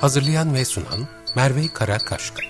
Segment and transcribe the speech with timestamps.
[0.00, 2.42] Hazırlayan ve sunan Merve Karakaşka.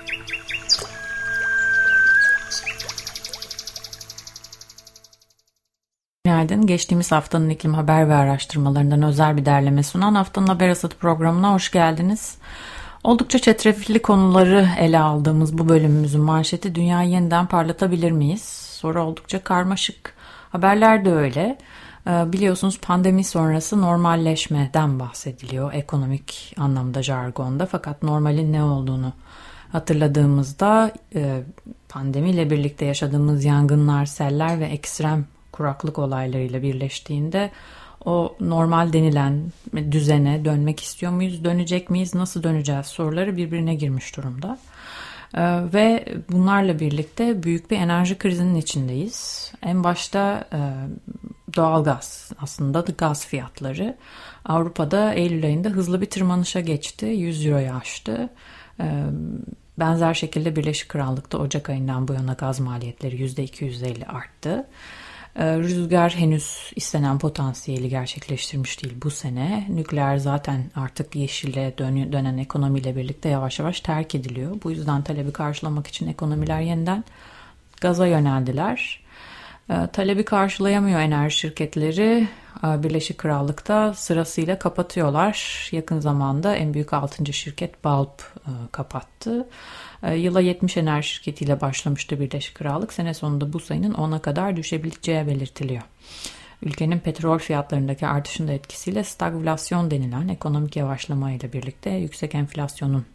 [6.24, 6.66] Günaydın.
[6.66, 11.70] Geçtiğimiz haftanın iklim haber ve araştırmalarından özel bir derleme sunan Haftanın Haber Asatı programına hoş
[11.70, 12.38] geldiniz.
[13.04, 18.42] Oldukça çetrefilli konuları ele aldığımız bu bölümümüzün manşeti dünyayı yeniden parlatabilir miyiz?
[18.80, 20.14] Soru oldukça karmaşık.
[20.52, 21.59] Haberler de öyle.
[22.06, 29.12] Ee, biliyorsunuz pandemi sonrası normalleşmeden bahsediliyor ekonomik anlamda jargonda fakat normalin ne olduğunu
[29.73, 31.42] hatırladığımızda e,
[31.88, 37.51] pandemiyle birlikte yaşadığımız yangınlar, seller ve ekstrem kuraklık olaylarıyla birleştiğinde
[38.04, 39.52] o normal denilen
[39.90, 44.59] düzene dönmek istiyor muyuz, dönecek miyiz, nasıl döneceğiz soruları birbirine girmiş durumda.
[45.35, 45.40] Ee,
[45.74, 49.52] ve bunlarla birlikte büyük bir enerji krizinin içindeyiz.
[49.62, 50.48] En başta
[51.51, 53.96] e, doğal gaz aslında da gaz fiyatları
[54.45, 57.07] Avrupa'da Eylül ayında hızlı bir tırmanışa geçti.
[57.07, 58.30] 100 euroyu aştı.
[58.80, 59.04] Ee,
[59.79, 64.66] benzer şekilde Birleşik Krallık'ta Ocak ayından bu yana gaz maliyetleri %250 arttı.
[65.37, 69.66] Ee, rüzgar henüz istenen potansiyeli gerçekleştirmiş değil bu sene.
[69.69, 71.75] Nükleer zaten artık yeşile
[72.12, 74.56] dönen ekonomiyle birlikte yavaş yavaş terk ediliyor.
[74.64, 77.04] Bu yüzden talebi karşılamak için ekonomiler yeniden
[77.81, 79.00] gaza yöneldiler.
[79.71, 82.28] Ee, talebi karşılayamıyor enerji şirketleri.
[82.65, 85.69] Ee, Birleşik Krallık'ta sırasıyla kapatıyorlar.
[85.72, 87.32] Yakın zamanda en büyük 6.
[87.32, 89.48] şirket Bulb e, kapattı.
[90.03, 92.92] Ee, yıla 70 enerji şirketiyle başlamıştı Birleşik Krallık.
[92.92, 95.82] Sene sonunda bu sayının 10'a kadar düşebileceği belirtiliyor.
[96.62, 103.06] Ülkenin petrol fiyatlarındaki artışın da etkisiyle stagflasyon denilen ekonomik yavaşlama ile birlikte yüksek enflasyonun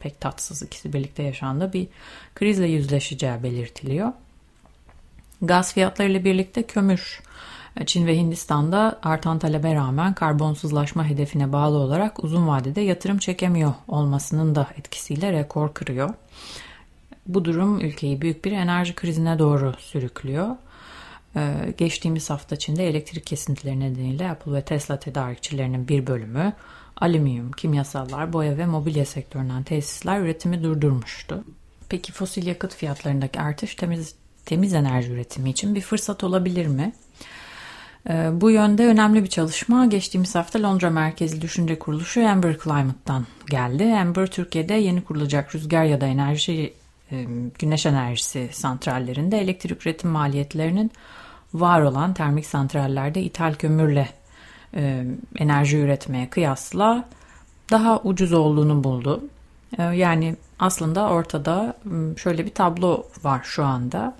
[0.00, 1.88] pek tatsız ikisi birlikte yaşandığı bir
[2.34, 4.12] krizle yüzleşeceği belirtiliyor.
[5.46, 7.22] Gaz fiyatları ile birlikte kömür
[7.86, 14.54] Çin ve Hindistan'da artan talebe rağmen karbonsuzlaşma hedefine bağlı olarak uzun vadede yatırım çekemiyor olmasının
[14.54, 16.10] da etkisiyle rekor kırıyor.
[17.26, 20.56] Bu durum ülkeyi büyük bir enerji krizine doğru sürüklüyor.
[21.36, 26.52] Ee, geçtiğimiz hafta içinde elektrik kesintileri nedeniyle Apple ve Tesla tedarikçilerinin bir bölümü
[26.96, 31.44] alüminyum, kimyasallar, boya ve mobilya sektöründen tesisler üretimi durdurmuştu.
[31.88, 34.14] Peki fosil yakıt fiyatlarındaki artış temiz,
[34.46, 36.92] temiz enerji üretimi için bir fırsat olabilir mi?
[38.08, 43.84] Ee, bu yönde önemli bir çalışma geçtiğimiz hafta Londra merkezli düşünce kuruluşu Amber Climate'dan geldi.
[43.84, 46.74] Amber Türkiye'de yeni kurulacak rüzgar ya da enerji
[47.12, 47.26] e,
[47.58, 50.90] güneş enerjisi santrallerinde elektrik üretim maliyetlerinin
[51.54, 54.08] var olan termik santrallerde ithal kömürle
[54.74, 55.04] e,
[55.38, 57.08] enerji üretmeye kıyasla
[57.70, 59.24] daha ucuz olduğunu buldu.
[59.78, 61.76] E, yani aslında ortada
[62.16, 64.16] şöyle bir tablo var şu anda.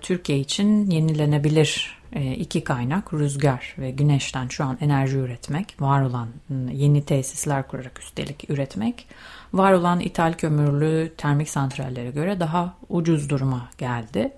[0.00, 6.28] Türkiye için yenilenebilir e, iki kaynak rüzgar ve güneşten şu an enerji üretmek, var olan
[6.72, 9.06] yeni tesisler kurarak üstelik üretmek,
[9.52, 14.32] var olan ithal kömürlü termik santrallere göre daha ucuz duruma geldi.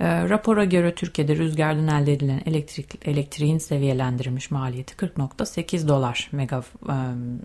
[0.00, 6.94] E, rapora göre Türkiye'de rüzgardan elde edilen elektrik, elektriğin seviyelendirilmiş maliyeti 40.8 dolar mega, e,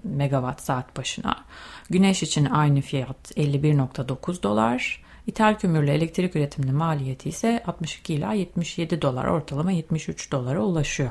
[0.03, 1.45] megawatt saat başına.
[1.89, 5.03] Güneş için aynı fiyat 51.9 dolar.
[5.27, 11.09] İthal kömürle elektrik üretiminin maliyeti ise 62 ila 77 dolar ortalama 73 dolara ulaşıyor.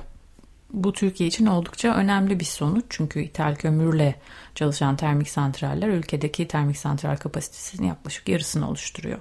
[0.72, 4.15] Bu Türkiye için oldukça önemli bir sonuç çünkü ithal kömürle
[4.55, 9.19] çalışan termik santraller ülkedeki termik santral kapasitesinin yaklaşık yarısını oluşturuyor.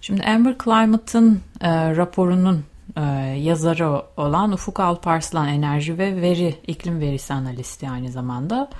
[0.00, 2.64] Şimdi Amber Climate'ın e, raporunun
[2.96, 3.00] e,
[3.38, 8.70] yazarı olan Ufuk Alparslan enerji ve veri iklim verisi analisti aynı zamanda.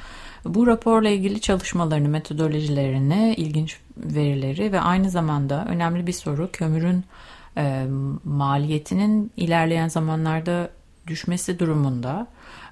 [0.44, 7.04] Bu raporla ilgili çalışmalarını, metodolojilerini, ilginç verileri ve aynı zamanda önemli bir soru kömürün
[7.56, 7.86] e,
[8.24, 10.70] maliyetinin ilerleyen zamanlarda
[11.06, 12.26] düşmesi durumunda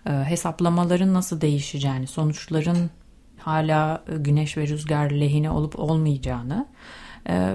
[0.06, 2.90] e, hesaplamaların nasıl değişeceğini, sonuçların
[3.38, 6.66] hala güneş ve rüzgar lehine olup olmayacağını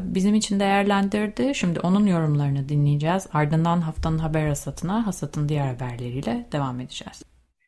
[0.04, 1.56] bizim için değerlendirdi.
[1.56, 3.28] Şimdi onun yorumlarını dinleyeceğiz.
[3.34, 7.24] Ardından haftanın haber hasatına, hasatın diğer haberleriyle devam edeceğiz.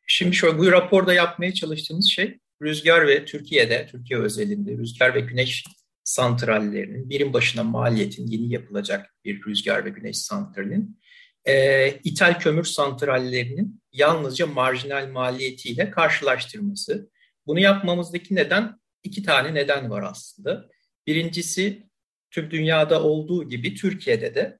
[0.07, 5.63] Şimdi şöyle bu raporda yapmaya çalıştığımız şey rüzgar ve Türkiye'de, Türkiye özelinde rüzgar ve güneş
[6.03, 10.99] santrallerinin birim başına maliyetin yeni yapılacak bir rüzgar ve güneş santralinin
[11.45, 17.09] e, ithal kömür santrallerinin yalnızca marjinal maliyetiyle karşılaştırması.
[17.47, 20.69] Bunu yapmamızdaki neden iki tane neden var aslında.
[21.07, 21.87] Birincisi
[22.33, 24.59] tüm dünyada olduğu gibi Türkiye'de de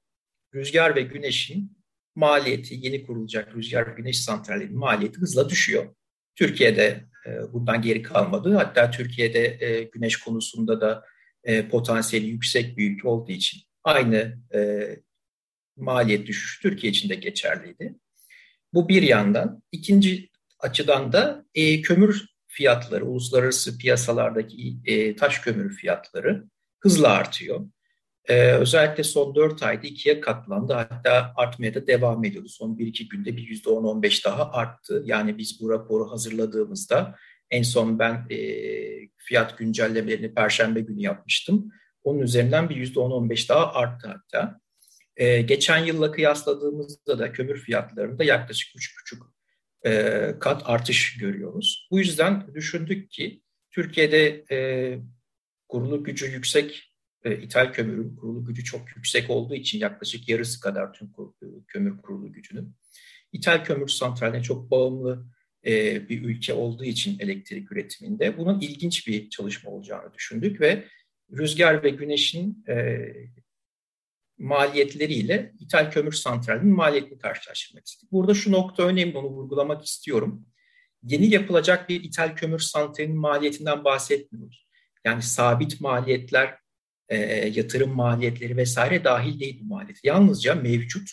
[0.54, 1.76] rüzgar ve güneşin
[2.14, 5.94] maliyeti, yeni kurulacak rüzgar ve güneş santrallerinin maliyeti hızla düşüyor.
[6.34, 8.54] Türkiye'de e, bundan geri kalmadı.
[8.54, 11.04] Hatta Türkiye'de e, güneş konusunda da
[11.44, 14.88] e, potansiyeli yüksek bir ülke olduğu için aynı e,
[15.76, 17.94] maliyet düşüşü Türkiye için de geçerliydi.
[18.72, 19.62] Bu bir yandan.
[19.72, 21.44] İkinci açıdan da
[21.82, 24.76] kömür fiyatları, uluslararası piyasalardaki
[25.16, 26.44] taş kömür fiyatları
[26.84, 27.60] hızla artıyor.
[28.28, 30.72] Ee, özellikle son 4 ayda ikiye katlandı.
[30.72, 32.48] Hatta artmaya da devam ediyordu.
[32.48, 35.02] Son 1-2 günde bir %10-15 daha arttı.
[35.04, 37.14] Yani biz bu raporu hazırladığımızda
[37.50, 38.38] en son ben e,
[39.16, 41.72] fiyat güncellemelerini Perşembe günü yapmıştım.
[42.04, 44.60] Onun üzerinden bir %10-15 daha arttı hatta.
[45.16, 49.34] E, geçen yılla kıyasladığımızda da kömür fiyatlarında yaklaşık 3,5
[49.86, 51.88] e, kat artış görüyoruz.
[51.90, 54.98] Bu yüzden düşündük ki Türkiye'de e,
[55.74, 56.92] kurulu gücü yüksek
[57.24, 61.98] e, ithal kömürün kurulu gücü çok yüksek olduğu için yaklaşık yarısı kadar tüm e, kömür
[62.02, 62.76] kurulu gücünün.
[63.32, 65.26] İthal kömür santraline çok bağımlı
[65.66, 70.84] e, bir ülke olduğu için elektrik üretiminde bunun ilginç bir çalışma olacağını düşündük ve
[71.32, 72.98] rüzgar ve güneşin e,
[74.38, 78.12] maliyetleriyle ithal kömür santralinin maliyetini karşılaştırmak istedik.
[78.12, 80.46] Burada şu nokta önemli, onu vurgulamak istiyorum.
[81.02, 84.63] Yeni yapılacak bir ithal kömür santralinin maliyetinden bahsetmiyoruz.
[85.04, 86.58] Yani sabit maliyetler
[87.08, 87.16] e,
[87.48, 90.04] yatırım maliyetleri vesaire dahil değil bu maliyet.
[90.04, 91.10] Yalnızca mevcut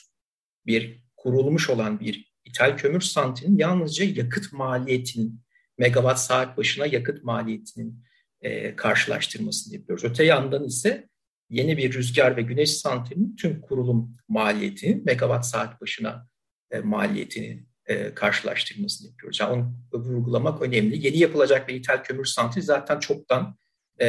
[0.65, 5.41] bir kurulmuş olan bir ithal kömür santrinin yalnızca yakıt maliyetinin,
[5.77, 8.03] megawatt saat başına yakıt maliyetinin
[8.41, 10.03] e, karşılaştırmasını yapıyoruz.
[10.03, 11.09] Öte yandan ise
[11.49, 16.27] yeni bir rüzgar ve güneş santrinin tüm kurulum maliyeti, megawatt saat başına
[16.71, 19.39] e, maliyetini e, karşılaştırmasını yapıyoruz.
[19.39, 21.05] Yani onu vurgulamak önemli.
[21.05, 23.57] Yeni yapılacak bir ithal kömür santrali zaten çoktan
[24.01, 24.07] e,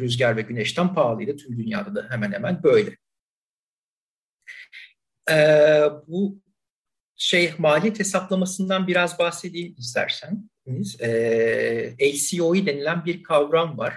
[0.00, 1.36] rüzgar ve güneşten pahalıydı.
[1.36, 2.96] Tüm dünyada da hemen hemen böyle.
[5.30, 5.36] E,
[6.06, 6.42] bu
[7.16, 11.00] şey maliyet hesaplamasından biraz bahsedeyim isterseniz.
[11.00, 13.94] E, LCOE denilen bir kavram var.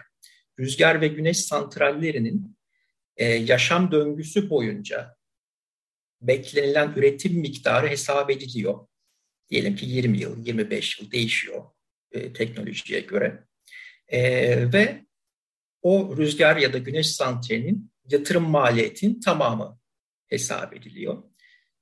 [0.59, 2.57] Rüzgar ve güneş santrallerinin
[3.17, 5.17] e, yaşam döngüsü boyunca
[6.21, 8.87] beklenilen üretim miktarı hesap ediliyor.
[9.49, 11.63] Diyelim ki 20 yıl, 25 yıl değişiyor
[12.11, 13.43] e, teknolojiye göre.
[14.07, 14.21] E,
[14.73, 15.06] ve
[15.81, 19.79] o rüzgar ya da güneş santralinin yatırım maliyetinin tamamı
[20.27, 21.23] hesap ediliyor.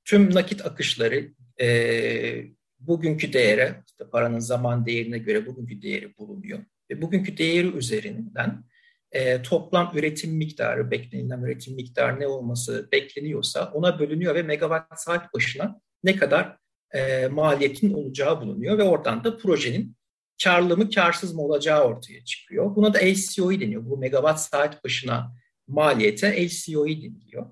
[0.05, 1.31] Tüm nakit akışları
[1.61, 2.45] e,
[2.79, 6.59] bugünkü değere, işte paranın zaman değerine göre bugünkü değeri bulunuyor.
[6.91, 8.63] Ve bugünkü değeri üzerinden
[9.11, 15.33] e, toplam üretim miktarı, beklenilen üretim miktarı ne olması bekleniyorsa ona bölünüyor ve megawatt saat
[15.33, 16.57] başına ne kadar
[16.91, 19.95] e, maliyetin olacağı bulunuyor ve oradan da projenin
[20.43, 22.75] karlı mı karsız mı olacağı ortaya çıkıyor.
[22.75, 23.85] Buna da LCOE deniyor.
[23.85, 25.35] Bu megawatt saat başına
[25.67, 27.45] maliyete LCOE deniliyor.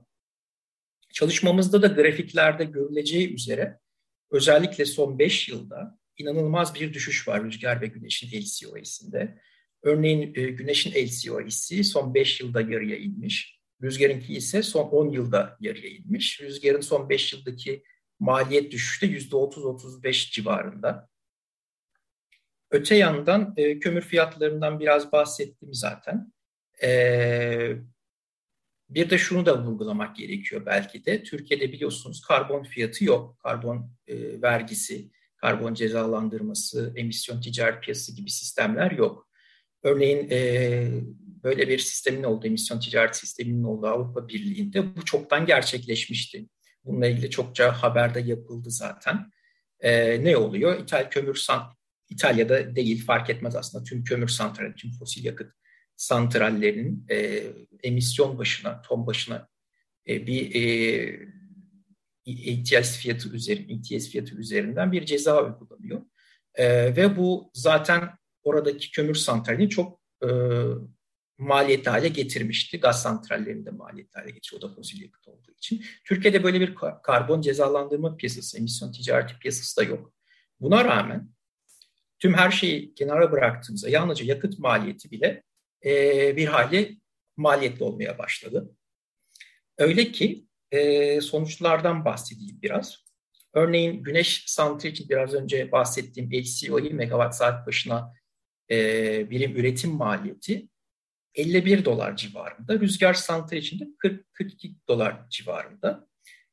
[1.14, 3.80] Çalışmamızda da grafiklerde görüleceği üzere
[4.32, 9.38] özellikle son 5 yılda inanılmaz bir düşüş var rüzgar ve güneşin LCOE'sinde.
[9.84, 13.60] Örneğin e, güneşin LCOE'si son 5 yılda yarıya inmiş.
[13.82, 16.42] Rüzgarınki ise son 10 yılda yarıya inmiş.
[16.42, 17.84] Rüzgarın son 5 yıldaki
[18.20, 21.10] maliyet düşüşü de %30-35 civarında.
[22.74, 26.34] Öte yandan e, kömür fiyatlarından biraz bahsettim zaten.
[26.84, 26.90] E,
[28.90, 31.24] bir de şunu da vurgulamak gerekiyor belki de.
[31.24, 33.40] Türkiye'de biliyorsunuz karbon fiyatı yok.
[33.44, 39.30] Karbon e, vergisi, karbon cezalandırması, emisyon ticaret piyasası gibi sistemler yok.
[39.84, 40.88] Örneğin e,
[41.44, 46.46] böyle bir sistemin olduğu, emisyon ticaret sisteminin olduğu Avrupa Birliği'nde bu çoktan gerçekleşmişti.
[46.86, 49.32] Bununla ilgili çokça haberde yapıldı zaten.
[49.80, 50.80] E, ne oluyor?
[50.80, 55.52] İthal kömür sant İtalya'da değil fark etmez aslında tüm kömür santrali, tüm fosil yakıt
[55.96, 57.44] santrallerinin e,
[57.84, 59.48] emisyon başına, ton başına
[60.08, 61.34] e, bir e,
[62.26, 66.02] ETS fiyatı üzeri, ETS fiyatı üzerinden bir ceza uygulanıyor.
[66.56, 68.10] E, ve bu zaten
[68.44, 70.28] oradaki kömür santralini çok e,
[71.38, 72.80] maliyetli hale getirmişti.
[72.80, 74.62] Gaz santrallerini de maliyetli hale getiriyor.
[74.64, 75.84] O da fosil yakıt olduğu için.
[76.06, 80.14] Türkiye'de böyle bir karbon cezalandırma piyasası, emisyon ticareti piyasası da yok.
[80.60, 81.33] Buna rağmen
[82.24, 85.44] tüm her şeyi kenara bıraktığımızda yalnızca yakıt maliyeti bile
[85.86, 86.98] e, bir hali
[87.38, 88.76] maliyetli olmaya başladı.
[89.78, 93.04] Öyle ki e, sonuçlardan bahsedeyim biraz.
[93.54, 98.14] Örneğin güneş santrali için biraz önce bahsettiğim LCOE megawatt saat başına
[98.72, 100.68] e, birim üretim maliyeti
[101.36, 102.80] 51 dolar civarında.
[102.80, 106.08] Rüzgar santrali için de 40, 42 dolar civarında.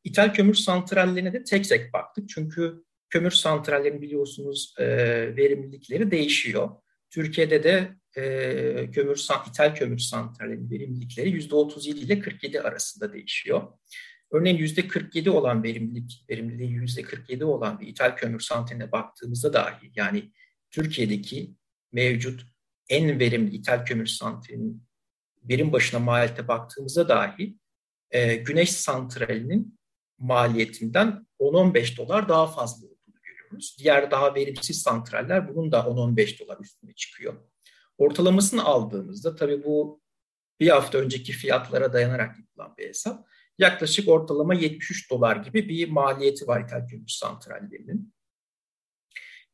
[0.05, 2.29] İthal kömür santrallerine de tek tek baktık.
[2.29, 4.87] Çünkü kömür santrallerinin biliyorsunuz e,
[5.37, 6.71] verimlilikleri değişiyor.
[7.11, 13.63] Türkiye'de de e, kömür, ithal kömür santrallerinin verimlilikleri %37 ile 47 arasında değişiyor.
[14.33, 20.33] Örneğin %47 olan verimlilik, verimliliği %47 olan bir ithal kömür santraline baktığımızda dahi yani
[20.71, 21.55] Türkiye'deki
[21.93, 22.47] mevcut
[22.89, 24.83] en verimli ithal kömür santralinin
[25.43, 27.57] birim başına maliyete baktığımızda dahi
[28.11, 29.79] e, güneş santralinin
[30.19, 32.90] maliyetinden 10-15 dolar daha fazla
[33.51, 33.77] görüyoruz.
[33.79, 37.35] Diğer daha verimsiz santraller bunun da 10-15 dolar üstüne çıkıyor.
[37.99, 40.01] Ortalamasını aldığımızda tabii bu
[40.61, 43.27] bir hafta önceki fiyatlara dayanarak yapılan bir hesap.
[43.59, 48.15] Yaklaşık ortalama 73 dolar gibi bir maliyeti var ithal kömür santrallerinin.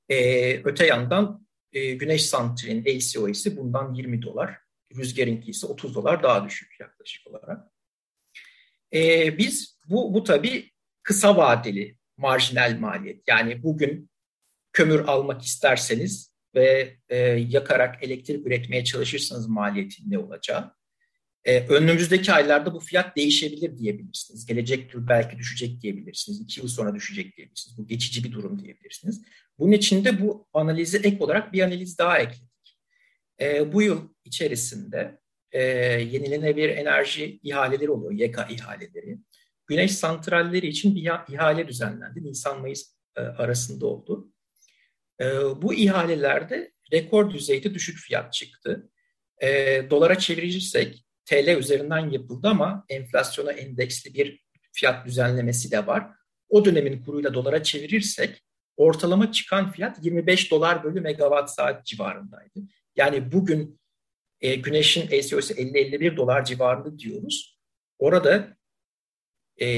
[0.08, 4.58] Ee, öte yandan e, güneş santralinin LCO'si bundan 20 dolar.
[4.96, 7.72] Rüzgarınki ise 30 dolar daha düşük yaklaşık olarak.
[8.94, 10.70] Ee, biz bu, bu tabii
[11.02, 13.22] kısa vadeli marjinal maliyet.
[13.28, 14.10] Yani bugün
[14.72, 20.74] kömür almak isterseniz ve e, yakarak elektrik üretmeye çalışırsanız maliyetin ne olacağı.
[21.44, 24.46] E, önümüzdeki aylarda bu fiyat değişebilir diyebilirsiniz.
[24.46, 26.40] Gelecek yıl belki düşecek diyebilirsiniz.
[26.40, 27.78] İki yıl sonra düşecek diyebilirsiniz.
[27.78, 29.22] Bu geçici bir durum diyebilirsiniz.
[29.58, 32.78] Bunun için de bu analizi ek olarak bir analiz daha ekledik.
[33.40, 35.18] E, bu yıl içerisinde
[35.52, 35.62] e,
[36.12, 39.18] yenilenebilir enerji ihaleleri oluyor, YK ihaleleri.
[39.66, 42.24] Güneş santralleri için bir ihale düzenlendi.
[42.24, 44.32] Nisan-Mayıs e, arasında oldu.
[45.20, 45.24] E,
[45.62, 48.90] bu ihalelerde rekor düzeyde düşük fiyat çıktı.
[49.42, 49.48] E,
[49.90, 56.06] dolara çevirirsek TL üzerinden yapıldı ama enflasyona endeksli bir fiyat düzenlemesi de var.
[56.48, 58.42] O dönemin kuruyla dolara çevirirsek
[58.76, 62.60] ortalama çıkan fiyat 25 dolar bölü megawatt saat civarındaydı.
[62.96, 63.80] Yani bugün
[64.40, 67.58] e, güneşin ACO'su 50-51 dolar civarında diyoruz.
[67.98, 68.55] Orada
[69.58, 69.68] e,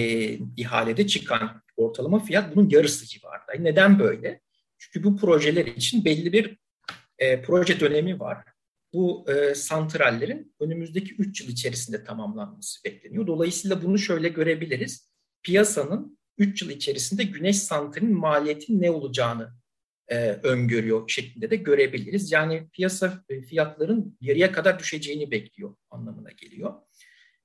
[0.57, 3.53] ihalede çıkan ortalama fiyat bunun yarısı civarında.
[3.59, 4.41] Neden böyle?
[4.79, 6.59] Çünkü bu projeler için belli bir
[7.19, 8.45] e, proje dönemi var.
[8.93, 13.27] Bu e, santrallerin önümüzdeki 3 yıl içerisinde tamamlanması bekleniyor.
[13.27, 15.11] Dolayısıyla bunu şöyle görebiliriz.
[15.43, 19.53] Piyasanın 3 yıl içerisinde güneş santralinin maliyeti ne olacağını
[20.09, 22.33] e, öngörüyor şeklinde de görebiliriz.
[22.33, 26.75] Yani piyasa e, fiyatların yarıya kadar düşeceğini bekliyor anlamına geliyor.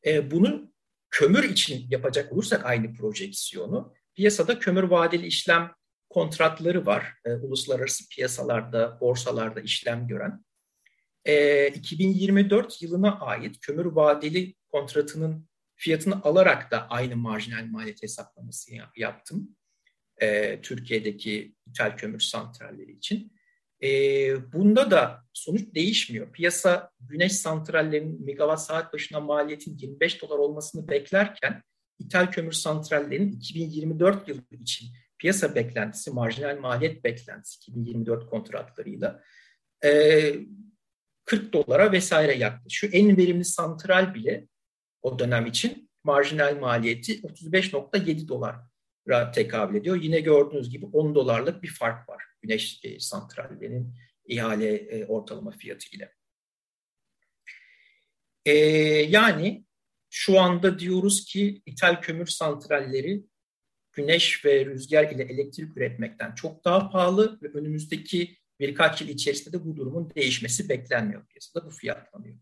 [0.06, 0.73] E, bunu
[1.14, 5.72] kömür için yapacak olursak aynı projeksiyonu piyasada kömür vadeli işlem
[6.10, 7.14] kontratları var.
[7.26, 10.46] E, uluslararası piyasalarda, borsalarda işlem gören.
[11.26, 19.56] E, 2024 yılına ait kömür vadeli kontratının fiyatını alarak da aynı marjinal maliyet hesaplaması yaptım.
[20.22, 23.33] E, Türkiye'deki ithal kömür santralleri için.
[23.84, 26.32] E, bunda da sonuç değişmiyor.
[26.32, 31.64] Piyasa güneş santrallerinin megawatt saat başına maliyetin 25 dolar olmasını beklerken
[32.00, 34.88] ithal kömür santrallerinin 2024 yılı için
[35.18, 39.24] piyasa beklentisi, marjinal maliyet beklentisi 2024 kontratlarıyla
[39.86, 40.36] e,
[41.26, 42.94] 40 dolara vesaire yaklaşıyor.
[42.94, 44.48] En verimli santral bile
[45.02, 48.73] o dönem için marjinal maliyeti 35.7 dolara
[49.34, 50.02] tekabül ediyor.
[50.02, 53.96] Yine gördüğünüz gibi 10 dolarlık bir fark var güneş e, santrallerinin
[54.26, 56.14] ihale e, ortalama fiyatı ile.
[58.46, 58.54] E,
[59.10, 59.66] yani
[60.10, 63.24] şu anda diyoruz ki ithal kömür santralleri
[63.92, 69.66] güneş ve rüzgar ile elektrik üretmekten çok daha pahalı ve önümüzdeki birkaç yıl içerisinde de
[69.66, 71.66] bu durumun değişmesi beklenmiyor piyasada.
[71.66, 72.38] Bu fiyatlanıyor.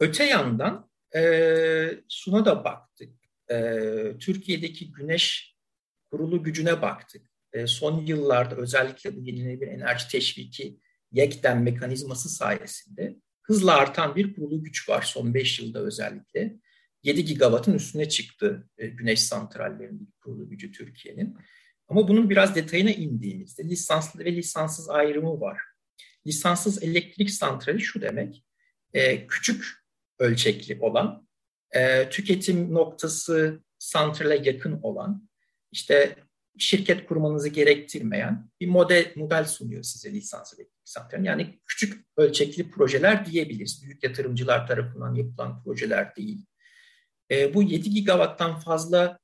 [0.00, 1.22] Öte yandan e,
[2.08, 3.17] şuna da baktık.
[3.50, 5.56] E, Türkiye'deki güneş
[6.10, 7.30] kurulu gücüne baktık.
[7.52, 10.78] E, son yıllarda özellikle bu yenilenebilir enerji teşviki
[11.12, 16.56] yekten mekanizması sayesinde hızla artan bir kurulu güç var son 5 yılda özellikle.
[17.02, 21.36] 7 gigawattın üstüne çıktı e, güneş santrallerinin kurulu gücü Türkiye'nin.
[21.88, 25.58] Ama bunun biraz detayına indiğimizde lisanslı ve lisanssız ayrımı var.
[26.26, 28.44] Lisanssız elektrik santrali şu demek,
[28.92, 29.64] e, küçük
[30.18, 31.27] ölçekli olan,
[31.72, 35.28] e, tüketim noktası santrale yakın olan,
[35.72, 36.16] işte
[36.58, 41.26] şirket kurmanızı gerektirmeyen bir model model sunuyor size lisans elektrik santrali.
[41.26, 43.84] Yani küçük ölçekli projeler diyebiliriz.
[43.84, 46.46] Büyük yatırımcılar tarafından yapılan projeler değil.
[47.30, 49.18] E, bu 7 gigawatttan fazla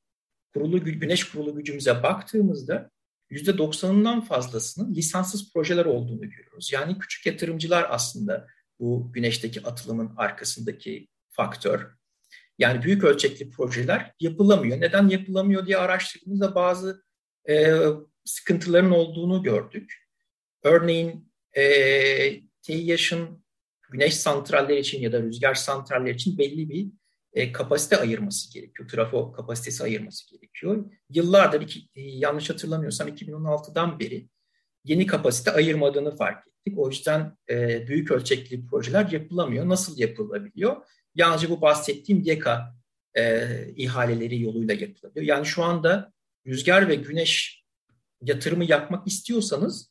[0.54, 2.90] kurulu güneş kurulu gücümüze baktığımızda
[3.30, 6.72] %90'ından fazlasının lisanssız projeler olduğunu görüyoruz.
[6.72, 8.46] Yani küçük yatırımcılar aslında
[8.80, 11.90] bu güneşteki atılımın arkasındaki faktör.
[12.58, 14.80] Yani büyük ölçekli projeler yapılamıyor.
[14.80, 17.04] Neden yapılamıyor diye araştırdığımızda bazı
[17.48, 17.74] e,
[18.24, 19.94] sıkıntıların olduğunu gördük.
[20.62, 21.62] Örneğin e,
[22.62, 23.44] TİH'ın
[23.90, 26.88] güneş santralleri için ya da rüzgar santralleri için belli bir
[27.32, 28.88] e, kapasite ayırması gerekiyor.
[28.88, 30.84] Trafo kapasitesi ayırması gerekiyor.
[31.10, 34.28] Yıllardır iki, e, yanlış hatırlamıyorsam 2016'dan beri
[34.84, 36.78] yeni kapasite ayırmadığını fark ettik.
[36.78, 39.68] O yüzden e, büyük ölçekli projeler yapılamıyor.
[39.68, 40.76] Nasıl yapılabiliyor?
[41.14, 42.74] Yalnızca bu bahsettiğim YEKA
[43.14, 45.26] e, ihaleleri yoluyla yapılabiliyor.
[45.26, 46.12] Yani şu anda
[46.46, 47.64] rüzgar ve güneş
[48.20, 49.90] yatırımı yapmak istiyorsanız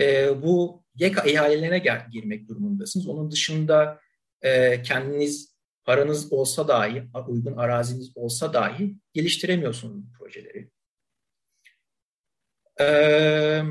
[0.00, 3.08] e, bu YEKA ihalelerine girmek durumundasınız.
[3.08, 4.00] Onun dışında
[4.42, 10.70] e, kendiniz paranız olsa dahi, uygun araziniz olsa dahi geliştiremiyorsunuz bu projeleri.
[12.80, 13.62] Ee,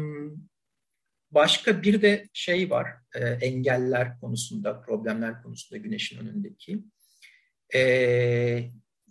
[1.32, 6.84] başka bir de şey var, e, engeller konusunda, problemler konusunda güneşin önündeki.
[7.76, 7.80] E,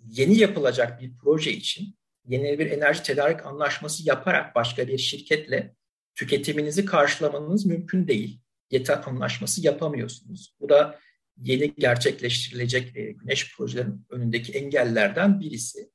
[0.06, 1.96] yeni yapılacak bir proje için
[2.26, 5.74] yeni bir enerji tedarik anlaşması yaparak başka bir şirketle
[6.14, 8.40] tüketiminizi karşılamanız mümkün değil.
[8.70, 10.56] Yeter anlaşması yapamıyorsunuz.
[10.60, 10.98] Bu da
[11.36, 15.90] yeni gerçekleştirilecek e, güneş projelerinin önündeki engellerden birisi.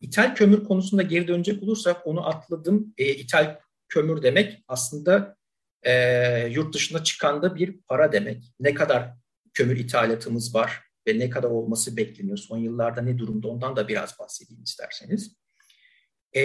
[0.00, 2.94] İthal kömür konusunda geri dönecek olursak onu atladım.
[2.98, 3.58] E, ithal
[3.88, 5.36] kömür demek aslında
[5.82, 8.44] e, yurt dışına çıkan da bir para demek.
[8.60, 9.14] Ne kadar
[9.54, 12.36] kömür ithalatımız var ve ne kadar olması bekleniyor?
[12.36, 15.36] Son yıllarda ne durumda ondan da biraz bahsedeyim isterseniz.
[16.36, 16.42] E,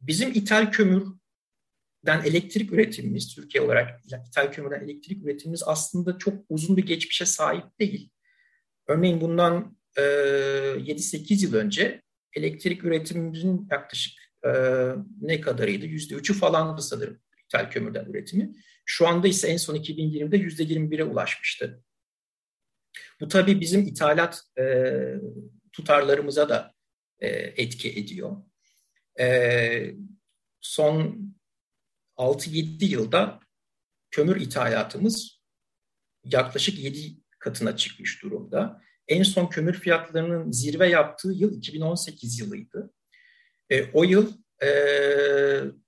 [0.00, 6.86] bizim ithal kömürden elektrik üretimimiz, Türkiye olarak ithal kömürden elektrik üretimimiz aslında çok uzun bir
[6.86, 8.10] geçmişe sahip değil.
[8.86, 14.12] Örneğin bundan e, 7-8 yıl önce elektrik üretimimizin yaklaşık
[14.44, 14.50] e,
[15.20, 15.86] ne kadarıydı?
[15.86, 18.52] Yüzde üçü falandı sanırım ithal kömürden üretimi.
[18.84, 21.82] Şu anda ise en son 2020'de yüzde 21'e ulaşmıştı.
[23.20, 24.64] Bu tabii bizim ithalat e,
[25.72, 26.74] tutarlarımıza da
[27.18, 28.36] e, etki ediyor.
[29.20, 29.94] E,
[30.60, 31.26] son
[32.16, 33.40] 6-7 yılda
[34.10, 35.42] kömür ithalatımız
[36.24, 38.82] yaklaşık 7 katına çıkmış durumda.
[39.08, 42.94] En son kömür fiyatlarının zirve yaptığı yıl 2018 yılıydı.
[43.70, 44.32] E, o yıl
[44.62, 44.68] e,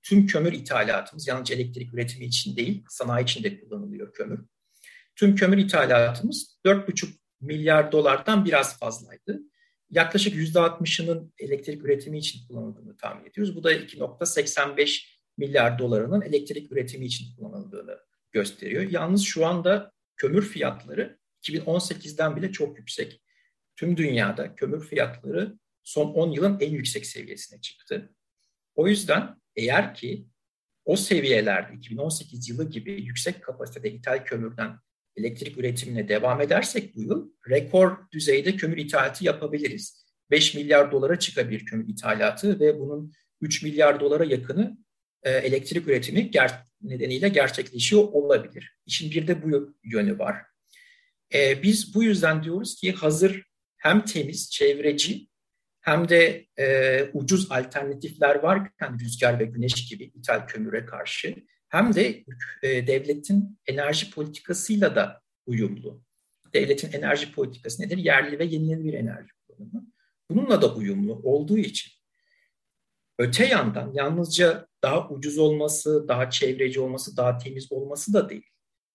[0.03, 4.41] tüm kömür ithalatımız, yalnızca elektrik üretimi için değil, sanayi için de kullanılıyor kömür.
[5.17, 7.09] Tüm kömür ithalatımız 4,5
[7.41, 9.41] milyar dolardan biraz fazlaydı.
[9.91, 13.57] Yaklaşık %60'ının elektrik üretimi için kullanıldığını tahmin ediyoruz.
[13.57, 15.05] Bu da 2.85
[15.37, 17.99] milyar dolarının elektrik üretimi için kullanıldığını
[18.33, 18.83] gösteriyor.
[18.83, 23.23] Yalnız şu anda kömür fiyatları 2018'den bile çok yüksek.
[23.77, 28.15] Tüm dünyada kömür fiyatları son 10 yılın en yüksek seviyesine çıktı.
[28.79, 30.27] O yüzden eğer ki
[30.85, 34.79] o seviyelerde 2018 yılı gibi yüksek kapasitede ithal kömürden
[35.17, 40.07] elektrik üretimine devam edersek bu yıl rekor düzeyde kömür ithalatı yapabiliriz.
[40.31, 44.79] 5 milyar dolara çıkabilir kömür ithalatı ve bunun 3 milyar dolara yakını
[45.23, 48.77] e, elektrik üretimi ger- nedeniyle gerçekleşiyor olabilir.
[48.87, 50.37] İşin bir de bu yönü var.
[51.35, 53.43] E, biz bu yüzden diyoruz ki hazır
[53.77, 55.28] hem temiz, çevreci
[55.89, 61.35] hem de e, ucuz alternatifler varken rüzgar ve güneş gibi ithal kömüre karşı
[61.69, 62.25] hem de
[62.63, 66.03] e, devletin enerji politikasıyla da uyumlu.
[66.55, 67.99] Devletin enerji politikası nedir?
[67.99, 69.87] Yerli ve yenilenebilir enerji kullanımı.
[70.31, 71.93] Bununla da uyumlu olduğu için
[73.19, 78.47] öte yandan yalnızca daha ucuz olması, daha çevreci olması, daha temiz olması da değil.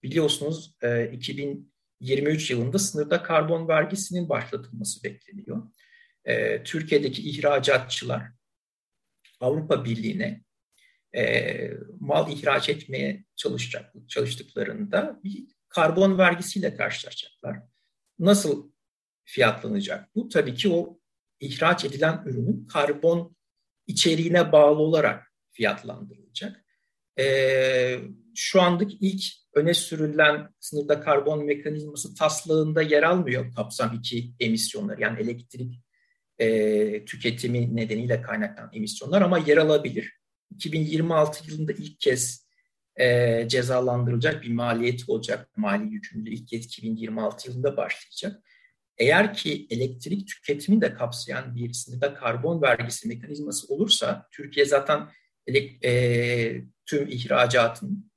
[0.03, 5.63] Biliyorsunuz e, 2023 yılında sınırda karbon vergisinin başlatılması bekleniyor.
[6.25, 8.23] E, Türkiye'deki ihracatçılar
[9.39, 10.43] Avrupa Birliği'ne
[11.15, 17.57] e, mal ihraç etmeye çalışacak, çalıştıklarında bir karbon vergisiyle karşılaşacaklar.
[18.19, 18.71] Nasıl
[19.23, 20.29] fiyatlanacak bu?
[20.29, 20.99] Tabii ki o
[21.39, 23.35] ihraç edilen ürünün karbon
[23.87, 26.65] içeriğine bağlı olarak fiyatlandırılacak.
[27.19, 27.99] E,
[28.35, 35.19] şu andaki ilk öne sürülen sınırda karbon mekanizması taslağında yer almıyor kapsam 2 emisyonları yani
[35.19, 35.83] elektrik
[36.39, 40.13] e, tüketimi nedeniyle kaynaklanan emisyonlar ama yer alabilir.
[40.55, 42.47] 2026 yılında ilk kez
[42.95, 45.57] e, cezalandırılacak bir maliyet olacak.
[45.57, 48.43] Mali yükümlülüğü ilk kez 2026 yılında başlayacak.
[48.97, 55.09] Eğer ki elektrik tüketimini de kapsayan bir sınırda karbon vergisi mekanizması olursa, Türkiye zaten
[55.83, 58.11] e, tüm ihracatın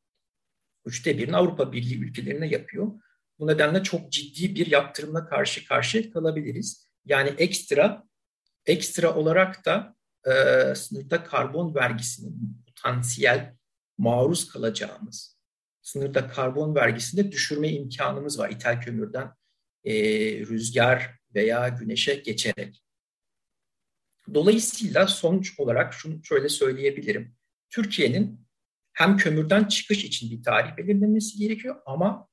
[0.84, 2.92] üçte birini Avrupa Birliği ülkelerine yapıyor.
[3.38, 6.85] Bu nedenle çok ciddi bir yaptırımla karşı karşıya kalabiliriz.
[7.06, 8.06] Yani ekstra
[8.66, 13.56] ekstra olarak da e, sınırda karbon vergisinin potansiyel
[13.98, 15.36] maruz kalacağımız
[15.86, 19.30] sınırda karbon vergisinde düşürme imkanımız var ithal kömürden
[19.84, 19.94] e,
[20.40, 22.82] rüzgar veya güneşe geçerek.
[24.34, 27.34] Dolayısıyla sonuç olarak şunu şöyle söyleyebilirim.
[27.70, 28.46] Türkiye'nin
[28.92, 32.28] hem kömürden çıkış için bir tarih belirlemesi gerekiyor ama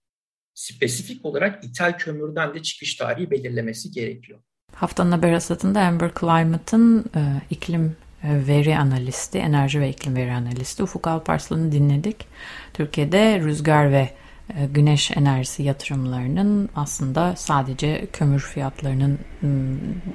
[0.54, 4.44] spesifik olarak ithal kömürden de çıkış tarihi belirlemesi gerekiyor.
[4.76, 11.08] Haftanın haber asatında Amber Climate'ın e, iklim veri analisti, enerji ve iklim veri analisti Ufuk
[11.08, 12.26] Alparslan'ı dinledik.
[12.74, 14.10] Türkiye'de rüzgar ve
[14.50, 19.20] e, güneş enerjisi yatırımlarının aslında sadece kömür fiyatlarının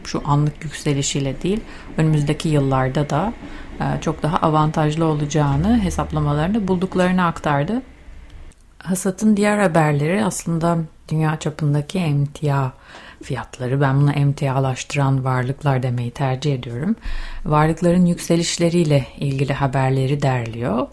[0.05, 1.61] şu anlık yükselişiyle değil
[1.97, 3.33] önümüzdeki yıllarda da
[3.81, 7.83] e, çok daha avantajlı olacağını hesaplamalarını bulduklarını aktardı.
[8.79, 12.71] Hasat'ın diğer haberleri aslında dünya çapındaki emtia
[13.23, 13.81] fiyatları.
[13.81, 16.97] Ben buna emtialaştıran varlıklar demeyi tercih ediyorum.
[17.45, 20.87] Varlıkların yükselişleriyle ilgili haberleri derliyor.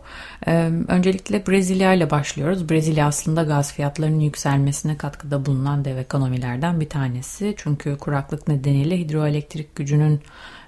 [0.87, 2.69] Öncelikle Brezilya ile başlıyoruz.
[2.69, 7.53] Brezilya aslında gaz fiyatlarının yükselmesine katkıda bulunan dev ekonomilerden bir tanesi.
[7.57, 10.21] Çünkü kuraklık nedeniyle hidroelektrik gücünün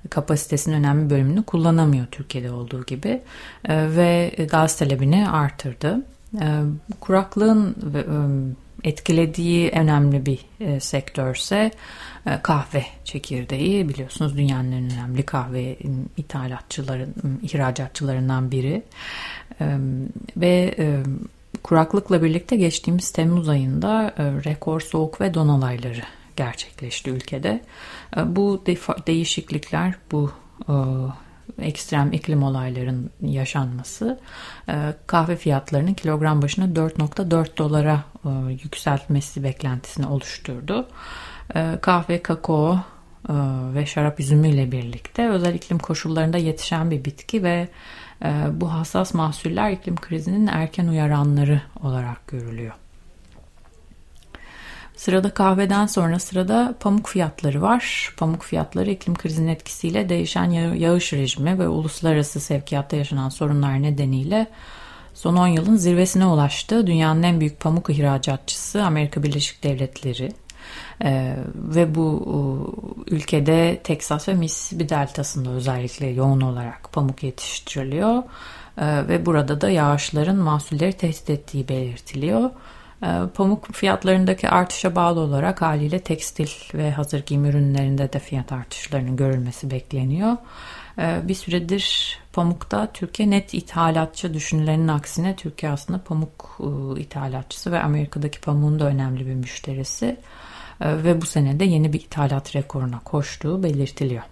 [0.10, 3.22] kapasitesinin önemli bölümünü kullanamıyor Türkiye'de olduğu gibi
[3.70, 6.06] ve gaz talebini artırdı.
[7.00, 7.76] Kuraklığın
[8.84, 11.72] etkilediği önemli bir e, sektörse
[12.26, 15.78] e, kahve çekirdeği biliyorsunuz dünyanın önemli kahve
[16.18, 17.13] ithalatçıların
[17.44, 18.84] ihracatçılarından biri
[19.62, 19.78] e,
[20.38, 21.04] ve e,
[21.63, 26.04] kuraklıkla birlikte geçtiğimiz Temmuz ayında e, rekor soğuk ve don olayları
[26.36, 27.62] gerçekleşti ülkede.
[28.18, 28.63] E, bu
[29.08, 30.32] değişiklikler bu
[31.62, 34.20] ekstrem iklim olayların yaşanması
[34.70, 38.30] e, kahve fiyatlarının kilogram başına 4.4 dolara e,
[38.64, 40.88] yükseltmesi beklentisini oluşturdu.
[41.56, 42.80] E, kahve, kakao
[43.74, 47.68] ve şarap üzümü ile birlikte özel iklim koşullarında yetişen bir bitki ve
[48.52, 52.74] bu hassas mahsuller iklim krizinin erken uyaranları olarak görülüyor.
[54.98, 58.14] Sırada kahveden sonra sırada pamuk fiyatları var.
[58.18, 64.48] Pamuk fiyatları iklim krizinin etkisiyle değişen yağış rejimi ve uluslararası sevkiyatta yaşanan sorunlar nedeniyle
[65.14, 66.88] son 10 yılın zirvesine ulaştı.
[66.88, 70.32] Dünyanın en büyük pamuk ihracatçısı Amerika Birleşik Devletleri.
[71.04, 78.24] Ee, ve bu ülkede Teksas ve Mississippi deltasında özellikle yoğun olarak pamuk yetiştiriliyor.
[78.78, 82.50] Ee, ve burada da yağışların mahsulleri tehdit ettiği belirtiliyor.
[83.04, 89.16] Ee, pamuk fiyatlarındaki artışa bağlı olarak haliyle tekstil ve hazır giyim ürünlerinde de fiyat artışlarının
[89.16, 90.38] görülmesi bekleniyor.
[91.00, 97.80] Ee, bir süredir pamukta Türkiye net ithalatçı düşünülenin aksine Türkiye aslında pamuk ıı, ithalatçısı ve
[97.80, 100.18] Amerika'daki pamuğun da önemli bir müşterisi.
[100.82, 104.24] Ee, ve bu senede yeni bir ithalat rekoruna koştuğu belirtiliyor.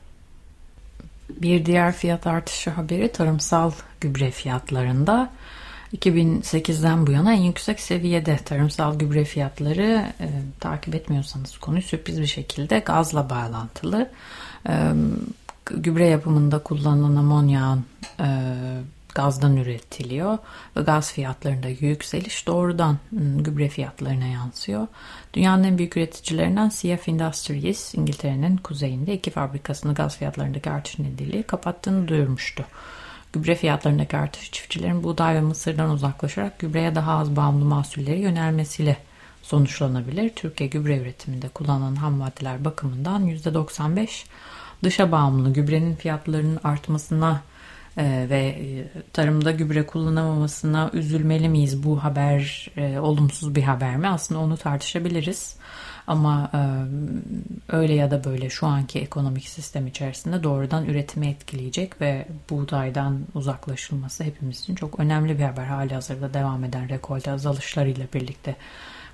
[1.29, 5.29] Bir diğer fiyat artışı haberi tarımsal gübre fiyatlarında.
[5.93, 12.27] 2008'den bu yana en yüksek seviyede tarımsal gübre fiyatları e, takip etmiyorsanız konuyu sürpriz bir
[12.27, 14.11] şekilde gazla bağlantılı.
[14.69, 14.91] E,
[15.65, 17.85] gübre yapımında kullanılan amonyağın
[18.19, 18.27] e,
[19.15, 20.37] gazdan üretiliyor
[20.77, 22.97] ve gaz fiyatlarında yükseliş doğrudan
[23.37, 24.87] gübre fiyatlarına yansıyor.
[25.33, 32.07] Dünyanın en büyük üreticilerinden CF Industries İngiltere'nin kuzeyinde iki fabrikasını gaz fiyatlarındaki artış nedeniyle kapattığını
[32.07, 32.65] duyurmuştu.
[33.35, 38.97] Gübre fiyatlarındaki artış çiftçilerin buğday ve mısırdan uzaklaşarak gübreye daha az bağımlı mahsulleri yönelmesiyle
[39.41, 40.29] sonuçlanabilir.
[40.29, 44.25] Türkiye gübre üretiminde kullanılan ham maddeler bakımından %95
[44.83, 47.41] dışa bağımlı gübrenin fiyatlarının artmasına
[47.97, 51.83] e, ve e, tarımda gübre kullanamamasına üzülmeli miyiz?
[51.83, 54.07] Bu haber e, olumsuz bir haber mi?
[54.07, 55.55] Aslında onu tartışabiliriz.
[56.07, 56.59] Ama e,
[57.75, 64.23] öyle ya da böyle şu anki ekonomik sistem içerisinde doğrudan üretimi etkileyecek ve buğdaydan uzaklaşılması
[64.23, 65.65] hepimiz için çok önemli bir haber.
[65.65, 68.55] Hali hazırda devam eden rekolte azalışlarıyla birlikte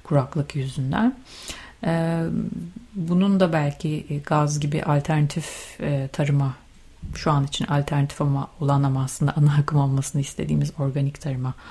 [0.04, 1.16] kuraklık yüzünden.
[1.84, 2.24] E,
[2.96, 6.54] bunun da belki gaz gibi alternatif e, tarıma
[7.16, 11.62] şu an için alternatif ama olan ama aslında ana akım olmasını istediğimiz organik tarıma e,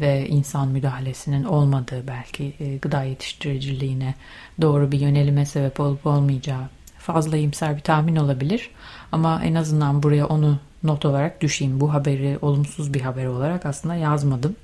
[0.00, 4.14] ve insan müdahalesinin olmadığı belki e, gıda yetiştiriciliğine
[4.60, 8.70] doğru bir yönelime sebep olup olmayacağı fazla iyimser bir tahmin olabilir.
[9.12, 11.80] Ama en azından buraya onu not olarak düşeyim.
[11.80, 14.56] Bu haberi olumsuz bir haber olarak aslında yazmadım.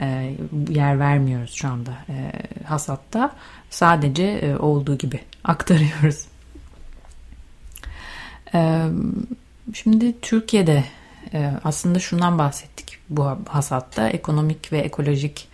[0.00, 0.34] E,
[0.68, 2.32] yer vermiyoruz şu anda e,
[2.64, 3.32] hasatta.
[3.70, 6.26] Sadece e, olduğu gibi aktarıyoruz.
[8.54, 8.88] E,
[9.74, 10.84] şimdi Türkiye'de
[11.64, 15.48] aslında şundan bahsettik bu hasatta ekonomik ve ekolojik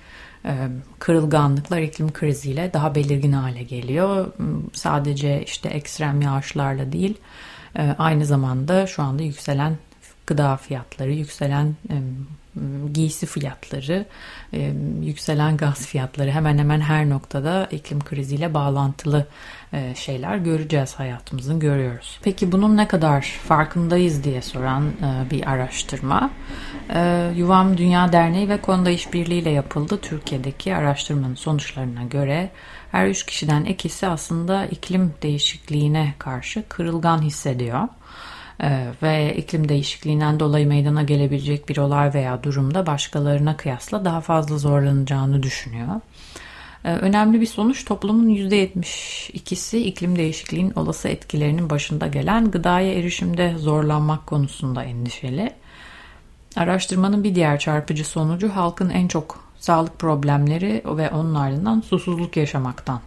[0.45, 4.33] e, kırılganlıklar iklim kriziyle daha belirgin hale geliyor.
[4.73, 7.19] Sadece işte ekstrem yağışlarla değil,
[7.79, 9.77] e, aynı zamanda şu anda yükselen
[10.27, 11.97] gıda fiyatları, yükselen e,
[12.93, 14.07] giysi fiyatları,
[15.03, 19.27] yükselen gaz fiyatları hemen hemen her noktada iklim kriziyle bağlantılı
[19.95, 22.19] şeyler göreceğiz hayatımızın görüyoruz.
[22.23, 26.31] Peki bunun ne kadar farkındayız diye soran e, bir araştırma.
[26.95, 29.99] E, Yuvam Dünya Derneği ve konuda işbirliğiyle yapıldı.
[30.03, 32.51] Türkiye'deki araştırmanın sonuçlarına göre
[32.93, 37.89] her üç kişiden ikisi aslında iklim değişikliğine karşı kırılgan hissediyor.
[39.03, 45.43] Ve iklim değişikliğinden dolayı meydana gelebilecek bir olay veya durumda başkalarına kıyasla daha fazla zorlanacağını
[45.43, 46.01] düşünüyor.
[46.85, 54.27] Ee, önemli bir sonuç toplumun %72'si iklim değişikliğinin olası etkilerinin başında gelen gıdaya erişimde zorlanmak
[54.27, 55.53] konusunda endişeli.
[56.57, 63.01] Araştırmanın bir diğer çarpıcı sonucu halkın en çok sağlık problemleri ve onun ardından susuzluk yaşamaktan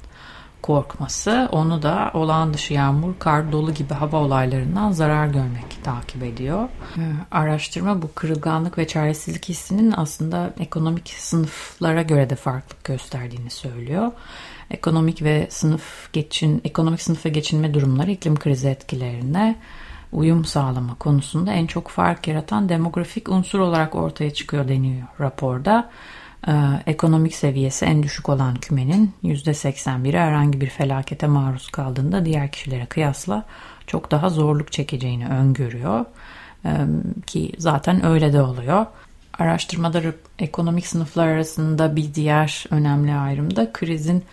[0.62, 6.70] korkması onu da olağan dışı yağmur, kar, dolu gibi hava olaylarından zarar görmek takip ediyor.
[6.98, 14.12] Ee, araştırma bu kırılganlık ve çaresizlik hissinin aslında ekonomik sınıflara göre de farklılık gösterdiğini söylüyor.
[14.72, 19.56] Ekonomik ve sınıf geçin ekonomik sınıfa geçinme durumları iklim krizi etkilerine
[20.12, 25.89] uyum sağlama konusunda en çok fark yaratan demografik unsur olarak ortaya çıkıyor deniyor raporda.
[26.47, 26.52] Ee,
[26.86, 33.45] ekonomik seviyesi en düşük olan kümenin %81'i herhangi bir felakete maruz kaldığında diğer kişilere kıyasla
[33.88, 36.06] çok daha zorluk çekeceğini öngörüyor.
[36.65, 36.78] Ee,
[37.28, 38.86] ki zaten öyle de oluyor.
[39.39, 40.02] Araştırmada
[40.39, 44.23] ekonomik sınıflar arasında bir diğer önemli ayrım da krizin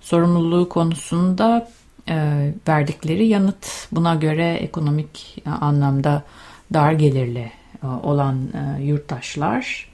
[0.00, 1.68] sorumluluğu konusunda
[2.08, 3.88] e, verdikleri yanıt.
[3.92, 6.22] Buna göre ekonomik anlamda
[6.74, 9.91] dar gelirli e, olan e, yurttaşlar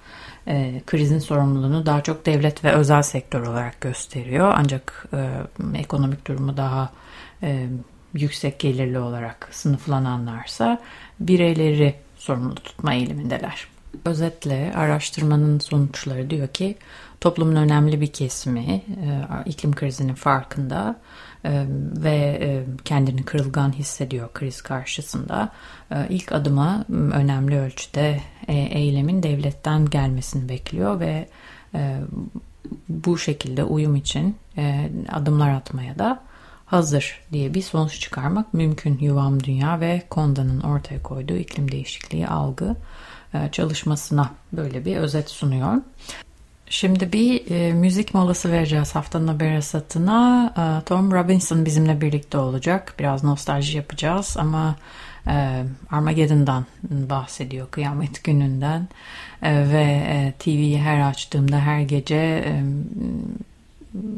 [0.49, 4.53] e, krizin sorumluluğunu daha çok devlet ve özel sektör olarak gösteriyor.
[4.57, 6.91] Ancak e, ekonomik durumu daha
[7.43, 7.67] e,
[8.15, 10.79] yüksek gelirli olarak sınıflananlarsa
[11.21, 13.67] bireyleri sorumlu tutma eğilimindeler.
[14.05, 16.77] Özetle araştırmanın sonuçları diyor ki
[17.21, 18.83] toplumun önemli bir kesimi e,
[19.47, 20.97] iklim krizinin farkında
[21.45, 25.53] ve e, kendini kırılgan hissediyor kriz karşısında.
[25.91, 31.29] E, ilk adıma önemli ölçüde eylemin devletten gelmesini bekliyor ve
[32.89, 34.37] bu şekilde uyum için
[35.13, 36.23] adımlar atmaya da
[36.67, 38.99] hazır diye bir sonuç çıkarmak mümkün.
[38.99, 42.77] Yuvam Dünya ve Konda'nın ortaya koyduğu iklim değişikliği algı
[43.53, 45.75] çalışmasına böyle bir özet sunuyor.
[46.71, 50.53] Şimdi bir e, müzik molası vereceğiz haftanın haber hasatına.
[50.57, 52.95] E, Tom Robinson bizimle birlikte olacak.
[52.99, 54.77] Biraz nostalji yapacağız ama
[55.27, 58.89] e, Armageddon'dan bahsediyor, kıyamet gününden.
[59.43, 62.63] E, ve e, TV'yi her açtığımda her gece e,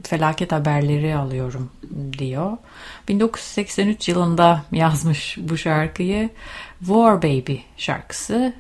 [0.03, 1.71] felaket haberleri alıyorum
[2.19, 2.57] diyor.
[3.09, 6.31] 1983 yılında yazmış bu şarkıyı.
[6.81, 8.53] War Baby şarkısı.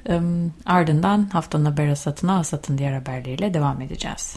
[0.66, 4.36] Ardından haftanın haber hasatına hasatın diğer haberleriyle devam edeceğiz.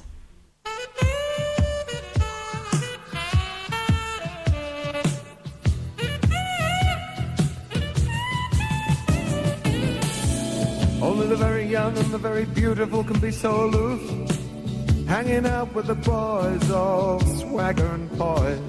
[11.01, 14.01] Only the very young and the very beautiful can be so aloof.
[15.07, 18.59] Hanging out with the boys, all swagger and poise.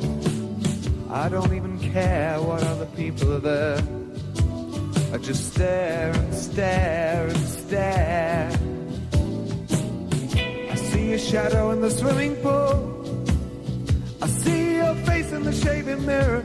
[1.11, 3.79] I don't even care what other people are there.
[5.14, 8.50] I just stare and stare and stare.
[10.72, 12.74] I see your shadow in the swimming pool.
[14.20, 16.42] I see your face in the shaving mirror,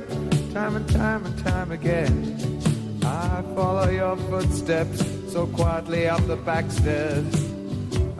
[0.53, 2.99] time and time and time again.
[3.03, 5.03] I follow your footsteps
[5.33, 7.33] so quietly up the back stairs.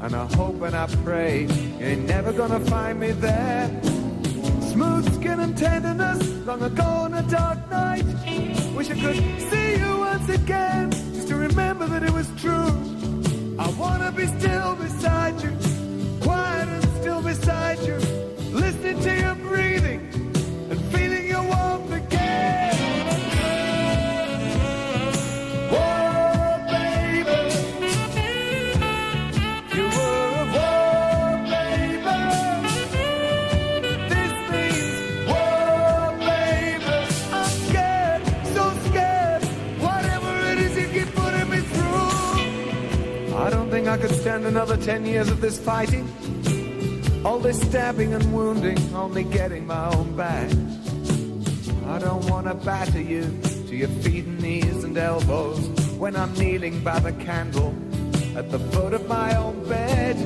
[0.01, 3.98] And I hope and I pray you're never gonna find me there.
[4.79, 8.05] Smooth skin and tenderness, long ago on a dark night.
[8.73, 9.17] Wish I could
[9.51, 12.71] see you once again, just to remember that it was true.
[13.59, 15.51] I wanna be still beside you,
[44.19, 46.05] stand another ten years of this fighting.
[47.23, 50.49] All this stabbing and wounding, only getting my own back.
[51.88, 53.23] I don't wanna batter you
[53.67, 55.65] to your feet and knees and elbows
[55.97, 57.73] when I'm kneeling by the candle
[58.36, 60.17] at the foot of my own bed.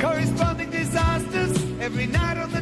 [0.00, 2.59] Corresponding disasters every night on the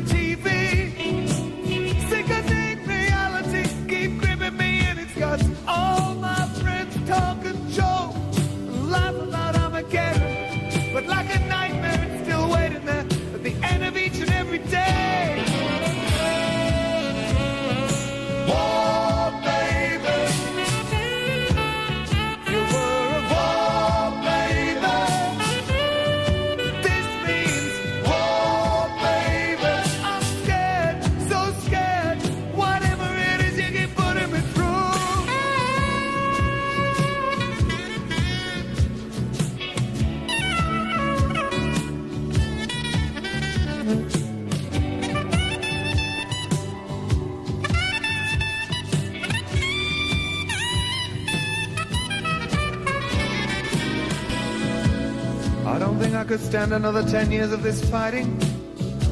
[56.29, 58.39] could stand another ten years of this fighting.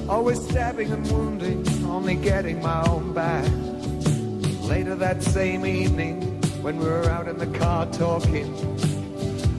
[0.07, 3.43] Always stabbing and wounding, only getting my own back.
[4.69, 6.21] Later that same evening,
[6.61, 8.55] when we were out in the car talking,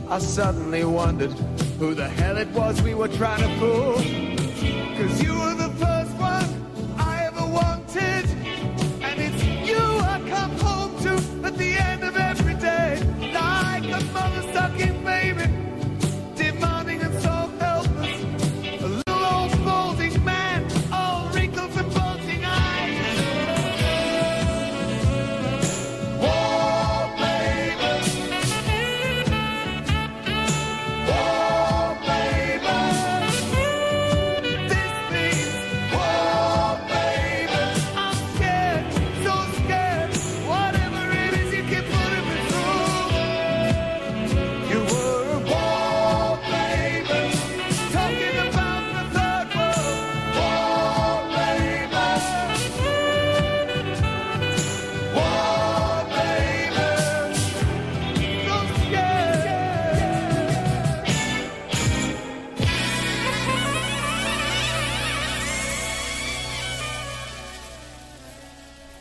[0.08, 1.32] I suddenly wondered
[1.80, 4.27] who the hell it was we were trying to fool.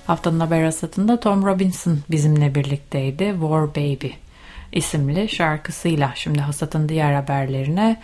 [0.07, 3.25] Haftanın haber hasatında Tom Robinson bizimle birlikteydi.
[3.41, 4.09] War Baby
[4.73, 6.13] isimli şarkısıyla.
[6.15, 8.01] Şimdi hasatın diğer haberlerine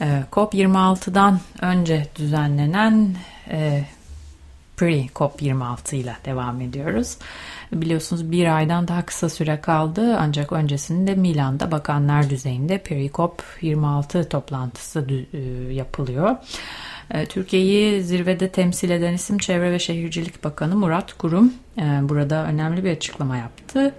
[0.00, 3.16] e, COP26'dan önce düzenlenen
[3.50, 3.84] e,
[4.76, 7.18] Pre-COP26 ile devam ediyoruz.
[7.72, 15.38] Biliyorsunuz bir aydan daha kısa süre kaldı ancak öncesinde Milan'da bakanlar düzeyinde Pre-COP26 toplantısı e,
[15.72, 16.36] yapılıyor.
[17.12, 22.84] E, Türkiye'yi zirvede temsil eden isim Çevre ve Şehircilik Bakanı Murat Kurum e, burada önemli
[22.84, 23.94] bir açıklama yaptı.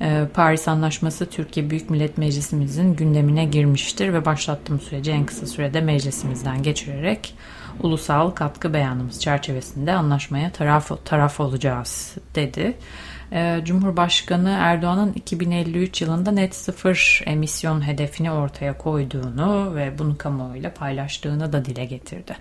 [0.00, 5.80] E, Paris Anlaşması Türkiye Büyük Millet Meclisimizin gündemine girmiştir ve başlattığım süreci en kısa sürede
[5.80, 7.34] meclisimizden geçirerek
[7.82, 12.76] ulusal katkı beyanımız çerçevesinde anlaşmaya taraf, taraf olacağız dedi.
[13.32, 21.52] Ee, Cumhurbaşkanı Erdoğan'ın 2053 yılında net sıfır emisyon hedefini ortaya koyduğunu ve bunu kamuoyuyla paylaştığını
[21.52, 22.36] da dile getirdi.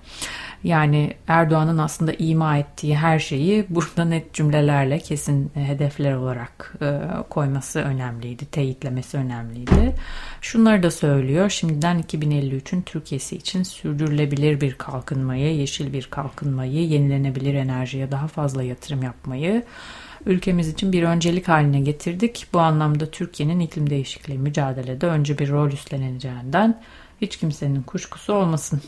[0.63, 6.99] Yani Erdoğan'ın aslında ima ettiği her şeyi burada net cümlelerle kesin hedefler olarak e,
[7.30, 9.95] koyması önemliydi, teyitlemesi önemliydi.
[10.41, 11.49] Şunları da söylüyor.
[11.49, 19.04] Şimdiden 2053'ün Türkiye'si için sürdürülebilir bir kalkınmayı, yeşil bir kalkınmayı, yenilenebilir enerjiye daha fazla yatırım
[19.04, 19.63] yapmayı
[20.25, 22.47] ülkemiz için bir öncelik haline getirdik.
[22.53, 26.82] Bu anlamda Türkiye'nin iklim değişikliği mücadelede önce bir rol üstleneceğinden
[27.21, 28.82] hiç kimsenin kuşkusu olmasın.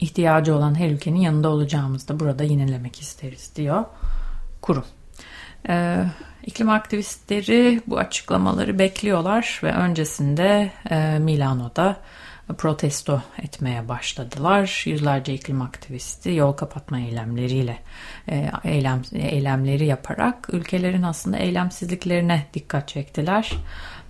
[0.00, 3.84] İhtiyacı olan her ülkenin yanında olacağımızı da burada yinelemek isteriz diyor
[4.62, 4.84] kurum.
[5.68, 6.04] Ee,
[6.46, 11.96] iklim aktivistleri bu açıklamaları bekliyorlar ve öncesinde e, Milano'da
[12.54, 14.82] protesto etmeye başladılar.
[14.86, 17.78] Yüzlerce iklim aktivisti yol kapatma eylemleriyle
[18.28, 23.52] e, eylem, eylemleri yaparak ülkelerin aslında eylemsizliklerine dikkat çektiler.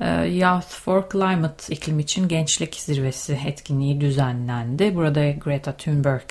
[0.00, 4.94] E, Youth for Climate iklim için gençlik zirvesi etkinliği düzenlendi.
[4.96, 6.30] Burada Greta Thunberg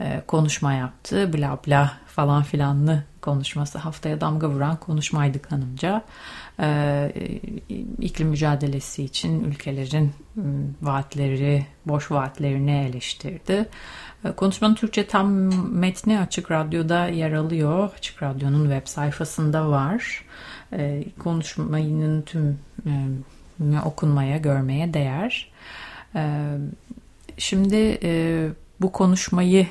[0.00, 1.32] e, konuşma yaptı.
[1.32, 6.04] Bla bla falan filanlı konuşması haftaya damga vuran konuşmaydı kanımca.
[6.60, 7.12] Ee,
[8.00, 10.12] iklim mücadelesi için ülkelerin
[10.82, 13.68] vaatleri, boş vaatlerini eleştirdi.
[14.24, 15.30] Ee, konuşmanın Türkçe tam
[15.74, 17.90] metni Açık Radyo'da yer alıyor.
[17.98, 20.24] Açık Radyo'nun web sayfasında var.
[20.72, 25.52] Ee, konuşmanın tüm e, okunmaya, görmeye değer.
[26.14, 26.56] Ee,
[27.38, 28.00] şimdi
[28.80, 29.66] bu konuşmayı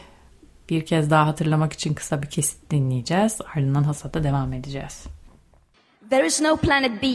[0.69, 3.41] bir kez daha hatırlamak için kısa bir kesit dinleyeceğiz.
[3.55, 5.03] Ardından hasata devam edeceğiz.
[6.09, 7.07] There is no planet B.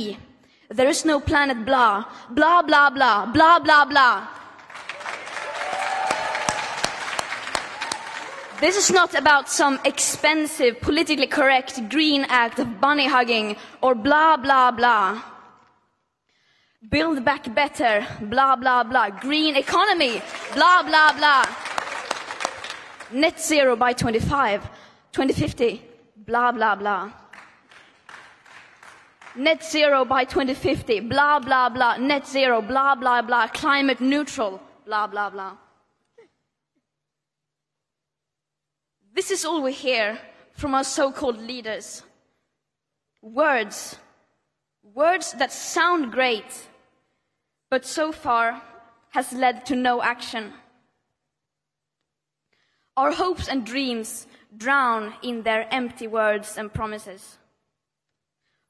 [0.77, 2.05] There is no planet blah.
[2.31, 3.35] Blah, blah, blah.
[3.35, 4.43] Blah, blah, blah.
[8.61, 14.37] This is not about some expensive, politically correct green act of bunny hugging or blah,
[14.37, 15.21] blah, blah.
[16.89, 19.11] Build back better, blah, blah, blah.
[19.21, 20.23] Green economy,
[20.55, 21.72] blah, blah, blah.
[23.13, 24.63] Net zero by 25,
[25.13, 25.83] 2050,
[26.17, 27.13] blah, blah, blah.
[29.37, 31.97] Net zero by 2050, blah, blah, blah.
[31.97, 33.47] Net zero, blah, blah, blah.
[33.49, 35.57] Climate neutral, blah, blah, blah.
[39.15, 40.19] This is all we hear
[40.55, 42.03] from our so called leaders.
[43.21, 43.97] Words.
[44.83, 46.67] Words that sound great,
[47.71, 48.61] but so far
[49.11, 50.53] has led to no action.
[52.97, 54.27] Our hopes and dreams
[54.57, 57.39] drown in their empty words and promises.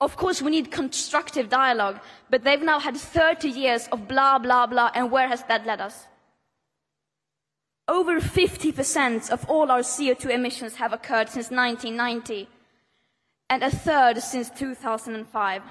[0.00, 2.00] Of course, we need constructive dialogue,
[2.30, 5.80] but they've now had 30 years of blah, blah, blah, and where has that led
[5.80, 6.06] us?
[7.88, 12.48] Over 50% of all our CO2 emissions have occurred since 1990,
[13.50, 15.62] and a third since 2005.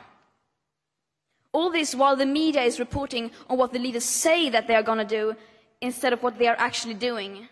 [1.54, 4.84] All this while the media is reporting on what the leaders say that they are
[4.84, 5.36] going to do
[5.82, 7.50] instead of what they are actually doing.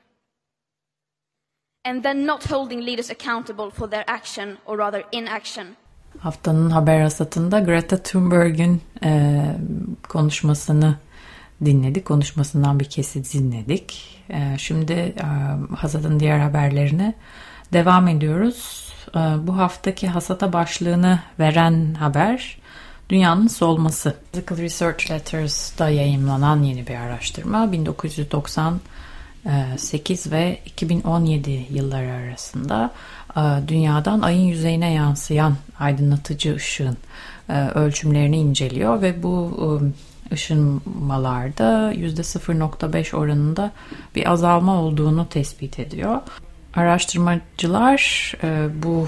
[1.89, 5.67] And then not holding leaders accountable for their action or rather inaction.
[6.19, 9.41] Haftanın haber hasatında Greta Thunberg'in e,
[10.09, 10.95] konuşmasını
[11.65, 12.05] dinledik.
[12.05, 14.19] Konuşmasından bir kesit dinledik.
[14.29, 15.25] E, şimdi e,
[15.75, 17.13] hasatın diğer haberlerine
[17.73, 18.93] devam ediyoruz.
[19.15, 22.57] E, bu haftaki hasata başlığını veren haber
[23.09, 24.15] dünyanın solması.
[24.31, 27.71] Physical Research Letters'da yayınlanan yeni bir araştırma
[29.45, 32.91] 1998 ve 2017 yılları arasında
[33.35, 36.97] e, dünyadan ayın yüzeyine yansıyan aydınlatıcı ışığın
[37.49, 39.51] e, ölçümlerini inceliyor ve bu
[40.31, 43.71] e, ışınmalarda %0.5 oranında
[44.15, 46.21] bir azalma olduğunu tespit ediyor.
[46.75, 48.33] Araştırmacılar
[48.83, 49.07] bu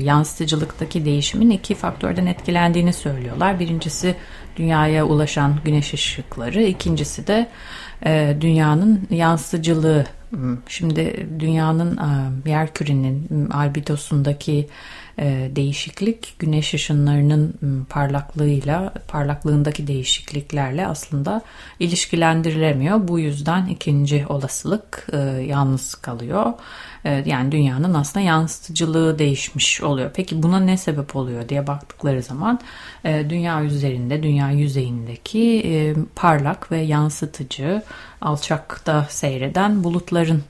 [0.00, 3.60] yansıtıcılıktaki değişimin iki faktörden etkilendiğini söylüyorlar.
[3.60, 4.16] Birincisi
[4.56, 7.48] dünyaya ulaşan güneş ışıkları, ikincisi de
[8.40, 10.04] dünyanın yansıtıcılığı
[10.68, 11.98] Şimdi dünyanın
[12.46, 14.68] yer kürenin albidosundaki
[15.50, 17.54] değişiklik güneş ışınlarının
[17.90, 21.42] parlaklığıyla parlaklığındaki değişikliklerle aslında
[21.80, 23.08] ilişkilendirilemiyor.
[23.08, 25.06] Bu yüzden ikinci olasılık
[25.46, 26.52] yalnız kalıyor.
[27.24, 30.10] Yani dünyanın aslında yansıtıcılığı değişmiş oluyor.
[30.14, 32.60] Peki buna ne sebep oluyor diye baktıkları zaman
[33.04, 37.82] dünya üzerinde, dünya yüzeyindeki parlak ve yansıtıcı
[38.20, 40.42] alçakta seyreden bulutların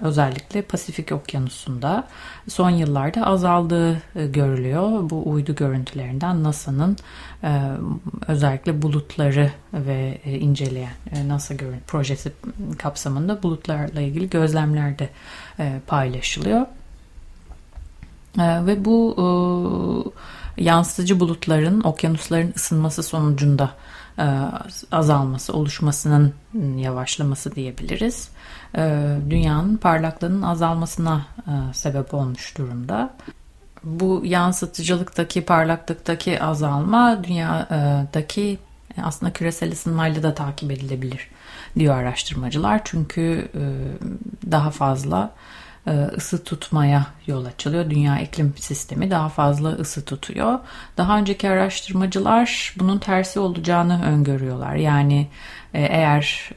[0.00, 2.08] özellikle Pasifik Okyanusu'nda
[2.48, 5.10] son yıllarda azaldığı görülüyor.
[5.10, 6.96] Bu uydu görüntülerinden NASA'nın
[8.28, 10.92] özellikle bulutları ve inceleyen
[11.26, 11.54] NASA
[11.86, 12.32] projesi
[12.78, 15.08] kapsamında bulutlarla ilgili gözlemlerde
[15.86, 16.66] paylaşılıyor.
[18.38, 20.12] Ve bu
[20.56, 23.70] yansıtıcı bulutların okyanusların ısınması sonucunda
[24.92, 26.34] azalması, oluşmasının
[26.76, 28.28] yavaşlaması diyebiliriz.
[29.30, 31.26] Dünyanın parlaklığının azalmasına
[31.72, 33.14] sebep olmuş durumda.
[33.84, 38.58] Bu yansıtıcılıktaki, parlaklıktaki azalma dünyadaki
[39.02, 41.28] aslında küresel ısınmayla da takip edilebilir
[41.78, 42.80] diyor araştırmacılar.
[42.84, 43.48] Çünkü
[44.50, 45.30] daha fazla
[46.16, 47.90] ısı tutmaya yol açılıyor.
[47.90, 50.58] Dünya iklim sistemi daha fazla ısı tutuyor.
[50.96, 54.74] Daha önceki araştırmacılar bunun tersi olacağını öngörüyorlar.
[54.74, 55.28] Yani
[55.74, 56.50] eğer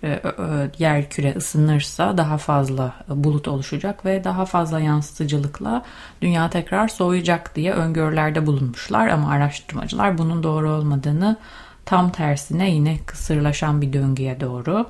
[0.79, 5.83] yer küre ısınırsa daha fazla bulut oluşacak ve daha fazla yansıtıcılıkla
[6.21, 9.07] dünya tekrar soğuyacak diye öngörülerde bulunmuşlar.
[9.07, 11.37] Ama araştırmacılar bunun doğru olmadığını
[11.85, 14.89] tam tersine yine kısırlaşan bir döngüye doğru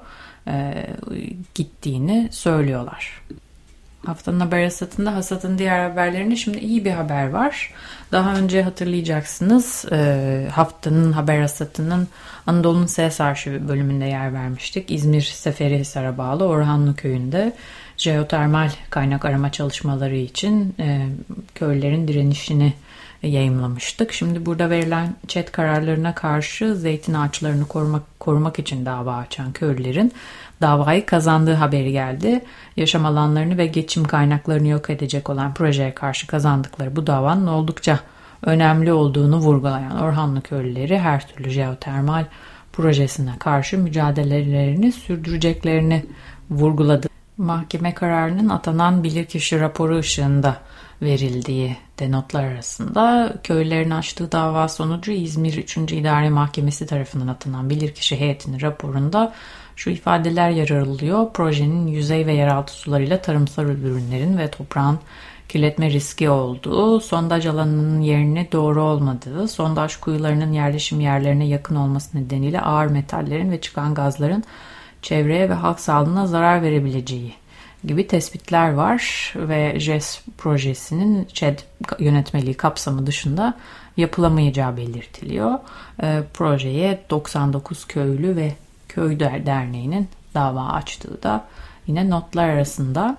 [1.55, 3.21] gittiğini söylüyorlar.
[4.05, 7.73] Haftanın haber hasatında hasatın diğer haberlerinde şimdi iyi bir haber var.
[8.11, 12.07] Daha önce hatırlayacaksınız e, haftanın haber hasatının
[12.47, 14.91] Anadolu'nun Ses Arşivi bölümünde yer vermiştik.
[14.91, 17.55] İzmir Seferihisar'a bağlı Orhanlı Köyü'nde
[17.97, 21.07] jeotermal kaynak arama çalışmaları için e,
[21.55, 22.73] köylülerin direnişini
[23.23, 24.13] yayımlamıştık.
[24.13, 30.11] Şimdi burada verilen çet kararlarına karşı zeytin ağaçlarını korumak, korumak için dava açan köylülerin
[30.63, 32.41] davayı kazandığı haberi geldi.
[32.77, 37.99] Yaşam alanlarını ve geçim kaynaklarını yok edecek olan projeye karşı kazandıkları bu davanın oldukça
[38.41, 42.25] önemli olduğunu vurgulayan Orhanlı köylüleri her türlü jeotermal
[42.73, 46.05] projesine karşı mücadelelerini sürdüreceklerini
[46.49, 47.07] vurguladı.
[47.37, 50.57] Mahkeme kararının atanan bilirkişi raporu ışığında
[51.01, 55.77] verildiği denotlar arasında köylerin açtığı dava sonucu İzmir 3.
[55.77, 59.33] İdare Mahkemesi tarafından atanan bilirkişi heyetinin raporunda
[59.75, 61.33] şu ifadeler yer alıyor.
[61.33, 64.99] Projenin yüzey ve yeraltı sularıyla tarımsal ürünlerin ve toprağın
[65.49, 72.61] kirletme riski olduğu, sondaj alanının yerini doğru olmadığı, sondaj kuyularının yerleşim yerlerine yakın olması nedeniyle
[72.61, 74.43] ağır metallerin ve çıkan gazların
[75.01, 77.33] çevreye ve halk sağlığına zarar verebileceği
[77.83, 81.59] gibi tespitler var ve JES projesinin ÇED
[81.99, 83.53] yönetmeliği kapsamı dışında
[83.97, 85.59] yapılamayacağı belirtiliyor.
[86.03, 88.51] E, projeye 99 köylü ve
[88.95, 91.47] köy derneğinin dava açtığı da
[91.87, 93.17] yine notlar arasında.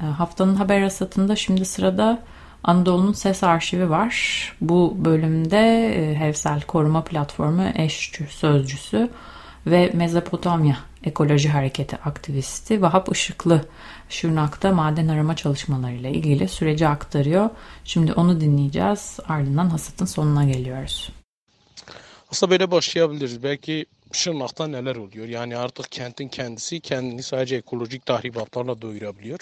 [0.00, 2.22] E, haftanın haber hasatında şimdi sırada
[2.64, 4.16] Anadolu'nun ses arşivi var.
[4.60, 9.10] Bu bölümde e, Hevsel Koruma Platformu eş sözcüsü
[9.66, 13.64] ve Mezopotamya Ekoloji Hareketi aktivisti Vahap Işıklı
[14.08, 17.50] Şırnak'ta maden arama çalışmalarıyla ilgili süreci aktarıyor.
[17.84, 19.18] Şimdi onu dinleyeceğiz.
[19.28, 21.10] Ardından hasatın sonuna geliyoruz.
[22.30, 23.42] Aslında böyle başlayabiliriz.
[23.42, 25.28] Belki Şırnak'ta neler oluyor?
[25.28, 29.38] Yani artık kentin kendisi kendini sadece ekolojik tahribatlarla doyurabiliyor.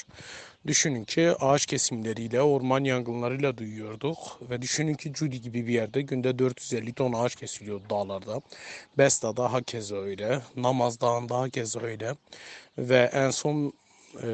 [0.66, 4.18] Düşünün ki ağaç kesimleriyle, orman yangınlarıyla duyuyorduk
[4.50, 8.40] ve düşünün ki Cudi gibi bir yerde günde 450 ton ağaç kesiliyor dağlarda.
[8.98, 12.14] Besta'da hakeza öyle, Namaz Dağı'nda hakeza öyle
[12.78, 13.72] ve en son
[14.22, 14.28] e,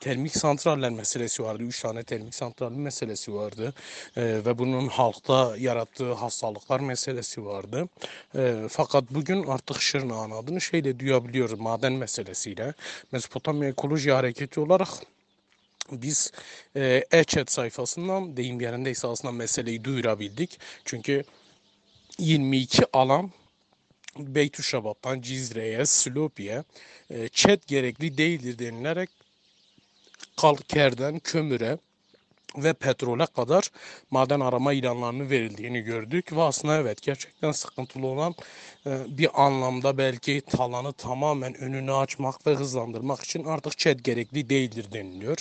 [0.00, 1.62] termik santraller meselesi vardı.
[1.62, 3.74] Üç tane termik santral meselesi vardı.
[4.16, 7.88] E, ve bunun halkta yarattığı hastalıklar meselesi vardı.
[8.36, 12.74] E, fakat bugün artık Şırnak'ın adını şeyle duyabiliyoruz maden meselesiyle.
[13.12, 14.88] Mezopotamya Ekoloji Hareketi olarak
[15.92, 16.32] biz
[17.10, 20.58] e-chat sayfasından deyim yerindeyse aslında meseleyi duyurabildik.
[20.84, 21.24] Çünkü
[22.18, 23.30] 22 alan
[24.18, 26.64] Beytüşşabat'tan Cizre'ye, Slopi'ye
[27.10, 29.10] e, chat gerekli değildir denilerek
[30.40, 31.78] kalkerden kömüre
[32.56, 33.70] ve petrole kadar
[34.10, 38.34] maden arama ilanlarını verildiğini gördük ve aslında evet gerçekten sıkıntılı olan
[38.86, 44.86] e, bir anlamda belki talanı tamamen önünü açmak ve hızlandırmak için artık ÇED gerekli değildir
[44.92, 45.36] deniliyor.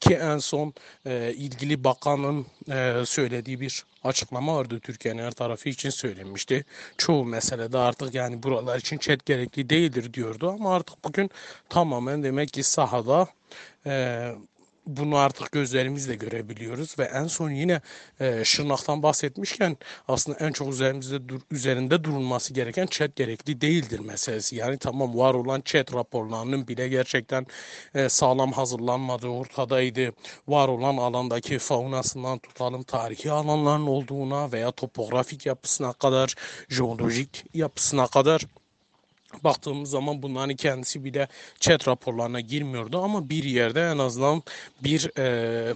[0.00, 0.74] Ki en son
[1.06, 6.64] e, ilgili bakanın e, söylediği bir açıklama vardı Türkiye'nin her tarafı için söylenmişti.
[6.98, 11.30] Çoğu meselede artık yani buralar için ÇED gerekli değildir diyordu ama artık bugün
[11.68, 13.28] tamamen demek ki sahada
[14.86, 17.80] bunu artık gözlerimizle görebiliyoruz ve en son yine
[18.20, 19.76] e, Şırnak'tan bahsetmişken
[20.08, 24.56] aslında en çok üzerimizde dur, üzerinde durulması gereken chat gerekli değildir meselesi.
[24.56, 27.46] Yani tamam var olan chat raporlarının bile gerçekten
[27.94, 30.12] e, sağlam hazırlanmadığı ortadaydı.
[30.48, 36.34] Var olan alandaki faunasından tutalım tarihi alanların olduğuna veya topografik yapısına kadar,
[36.68, 38.46] jeolojik yapısına kadar
[39.44, 41.28] baktığımız zaman bunların kendisi bile
[41.60, 44.42] chat raporlarına girmiyordu ama bir yerde en azından
[44.84, 45.74] bir e,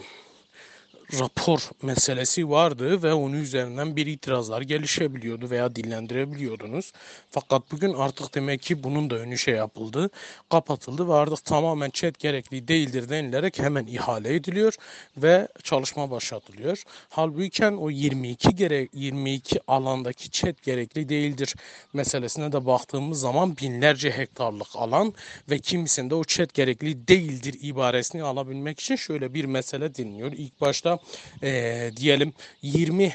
[1.12, 6.92] rapor meselesi vardı ve onun üzerinden bir itirazlar gelişebiliyordu veya dillendirebiliyordunuz.
[7.30, 10.10] Fakat bugün artık demek ki bunun da önü şey yapıldı,
[10.50, 14.74] kapatıldı ve artık tamamen chat gerekli değildir denilerek hemen ihale ediliyor
[15.16, 16.82] ve çalışma başlatılıyor.
[17.08, 21.54] Halbuki o 22 gerek 22 alandaki chat gerekli değildir
[21.92, 25.14] meselesine de baktığımız zaman binlerce hektarlık alan
[25.50, 30.32] ve kimisinde o chat gerekli değildir ibaresini alabilmek için şöyle bir mesele dinliyor.
[30.32, 30.95] İlk başta
[31.42, 32.32] e, diyelim
[32.62, 33.12] 20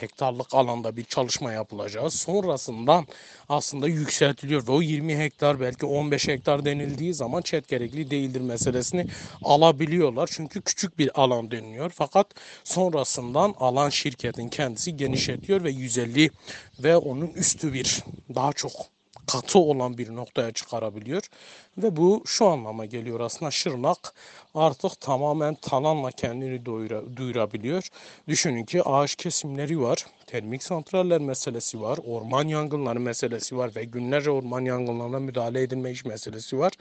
[0.00, 2.12] hektarlık alanda bir çalışma yapılacak.
[2.12, 3.06] Sonrasından
[3.48, 9.06] aslında yükseltiliyor ve o 20 hektar belki 15 hektar denildiği zaman çet gerekli değildir meselesini
[9.42, 10.28] alabiliyorlar.
[10.32, 11.90] Çünkü küçük bir alan deniliyor.
[11.94, 12.26] Fakat
[12.64, 16.30] sonrasından alan şirketin kendisi genişletiyor ve 150
[16.78, 18.04] ve onun üstü bir
[18.34, 18.93] daha çok
[19.26, 21.22] katı olan bir noktaya çıkarabiliyor.
[21.78, 24.14] Ve bu şu anlama geliyor aslında Şırnak
[24.54, 27.88] artık tamamen talanla kendini doyura, duyurabiliyor.
[28.28, 34.30] Düşünün ki ağaç kesimleri var, termik santraller meselesi var, orman yangınları meselesi var ve günlerce
[34.30, 36.72] orman yangınlarına müdahale edilme iş meselesi var.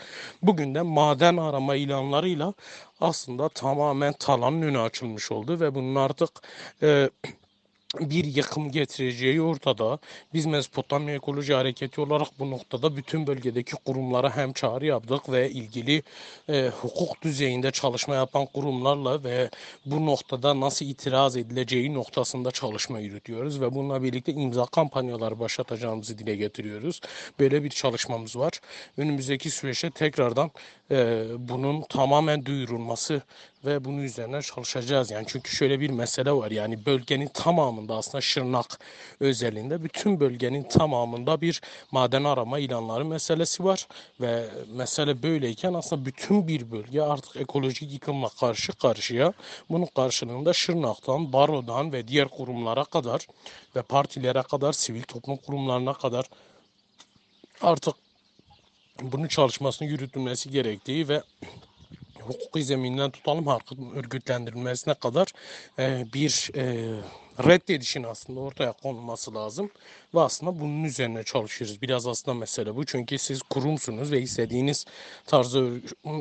[0.42, 2.54] Bugün de maden arama ilanlarıyla
[3.02, 6.30] aslında tamamen talanın önü açılmış oldu ve bunun artık...
[6.84, 7.10] E,
[8.00, 10.00] bir yıkım getireceği ortada.
[10.34, 16.04] Biz Mezopotamya Ekoloji Hareketi olarak bu noktada bütün bölgedeki kurumlara hem çağrı yaptık ve ilgili
[16.50, 19.50] e, hukuk düzeyinde çalışma yapan kurumlarla ve
[19.86, 26.36] bu noktada nasıl itiraz edileceği noktasında çalışma yürütüyoruz ve bununla birlikte imza kampanyaları başlatacağımızı dile
[26.36, 27.02] getiriyoruz.
[27.40, 28.60] Böyle bir çalışmamız var.
[28.98, 30.52] Önümüzdeki süreçte tekrardan
[30.92, 33.22] e, bunun tamamen duyurulması
[33.66, 35.12] ve bunun üzerine çalışacağız.
[35.12, 36.52] Yani çünkü şöyle bir mesele var.
[36.52, 38.80] Yani bölgenin tamamında aslında Şırnak
[39.20, 41.62] özelinde bütün bölgenin tamamında bir
[41.92, 43.88] maden arama ilanları meselesi var
[44.22, 49.34] ve mesele böyleyken aslında bütün bir bölge artık ekolojik yıkımla karşı karşıya.
[49.70, 53.28] Bunun karşılığında Şırnak'tan, Baro'dan ve diğer kurumlara kadar
[53.76, 56.26] ve partilere kadar, sivil toplum kurumlarına kadar
[57.62, 57.96] artık
[59.02, 61.24] bunun çalışmasını yürütülmesi gerektiği ve
[62.28, 65.28] hukuki zeminden tutalım halkın örgütlendirilmesine kadar
[65.80, 66.64] e, bir e,
[67.40, 69.72] reddedişin aslında ortaya konulması lazım.
[70.16, 71.82] Ve aslında bunun üzerine çalışıyoruz.
[71.82, 72.86] Biraz aslında mesele bu.
[72.86, 74.86] Çünkü siz kurumsunuz ve istediğiniz
[75.26, 75.60] tarzda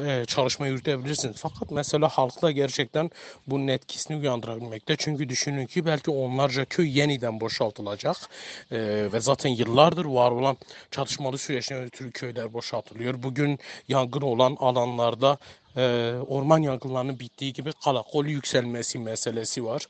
[0.07, 1.37] e, çalışma yürütebilirsiniz.
[1.39, 3.11] Fakat mesela halkta gerçekten
[3.47, 4.97] bunun etkisini uyandırabilmekte.
[4.99, 8.17] Çünkü düşünün ki belki onlarca köy yeniden boşaltılacak.
[8.71, 8.79] E,
[9.13, 10.57] ve zaten yıllardır var olan
[10.91, 13.23] çatışmalı süreçten ötürü köyler boşaltılıyor.
[13.23, 15.39] Bugün yangın olan alanlarda
[15.77, 19.87] e, orman yangınlarının bittiği gibi kalakol yükselmesi meselesi var.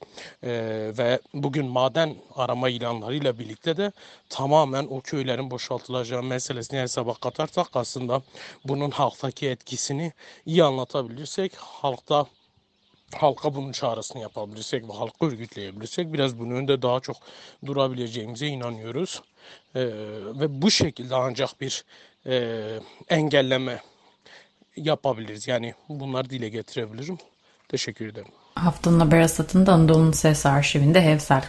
[0.99, 3.92] Ve bugün maden arama ilanlarıyla birlikte de
[4.29, 8.23] tamamen o köylerin boşaltılacağı meselesini hesaba katarsak aslında
[8.65, 10.13] bunun halktaki etkisini
[10.47, 12.27] iyi anlatabilirsek halkta
[13.15, 17.17] halka bunun çağrısını yapabilirsek ve halkı örgütleyebilirsek biraz bunun önünde daha çok
[17.67, 19.23] durabileceğimize inanıyoruz.
[19.75, 19.81] E,
[20.41, 21.85] ve bu şekilde ancak bir
[22.27, 23.83] e, engelleme
[24.77, 25.49] yapabiliriz.
[25.49, 27.19] Yani bunları dile getirebilirim.
[27.69, 28.42] Teşekkür ederim.
[28.55, 31.45] Haftanın haber asatında Anadolu'nun Ses Arşivinde Hevsel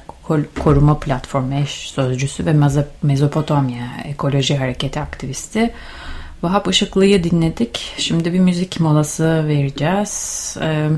[0.63, 2.53] Koruma Platformu eş sözcüsü ve
[3.03, 5.73] Mezopotamya Ekoloji Hareketi aktivisti
[6.43, 7.93] Vahap Işıklı'yı dinledik.
[7.97, 10.57] Şimdi bir müzik molası vereceğiz.
[10.61, 10.89] Ee,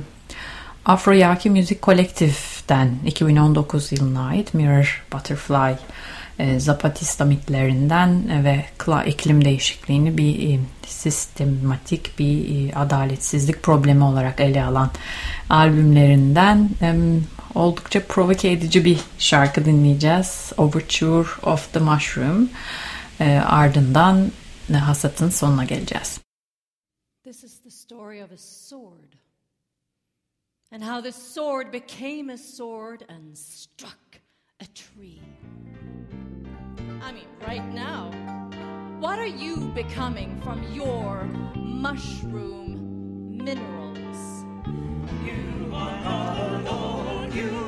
[0.85, 5.75] Afro Yaki Müzik Kolektif'ten 2019 yılına ait Mirror Butterfly
[6.39, 8.65] e, Zapatista mitlerinden ve
[9.07, 14.89] iklim değişikliğini bir e, sistematik bir e, adaletsizlik problemi olarak ele alan
[15.49, 16.69] albümlerinden
[17.55, 20.53] oldukça provoke edici bir şarkı dinleyeceğiz.
[20.57, 22.49] Overture of the Mushroom.
[23.45, 24.31] Ardından
[24.73, 26.19] hasatın sonuna geleceğiz.
[27.23, 29.04] This is the story of a sword.
[30.71, 34.19] And how the sword became a sword and struck
[34.59, 35.21] a tree.
[37.01, 38.11] I mean, right now.
[38.99, 44.45] What are you becoming from your mushroom minerals?
[45.23, 47.64] You are you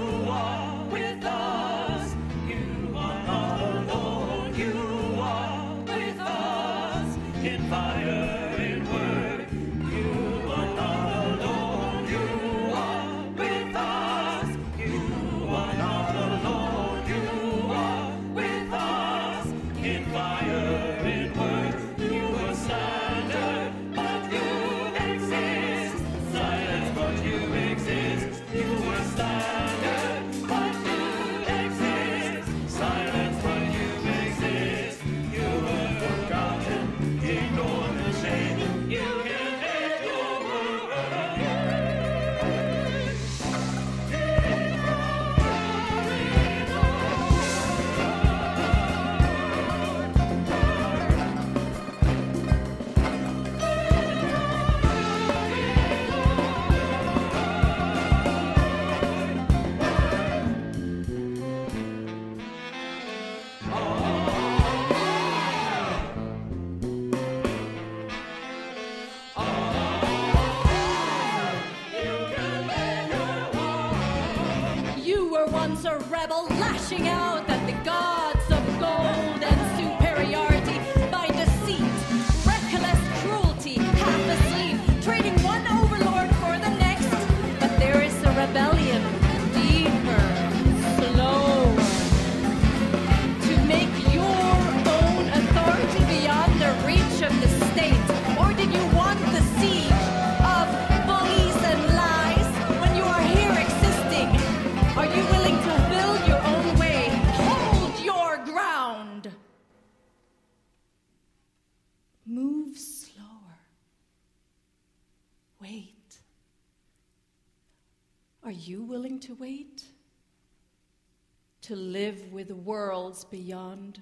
[122.07, 123.95] live with worlds beyond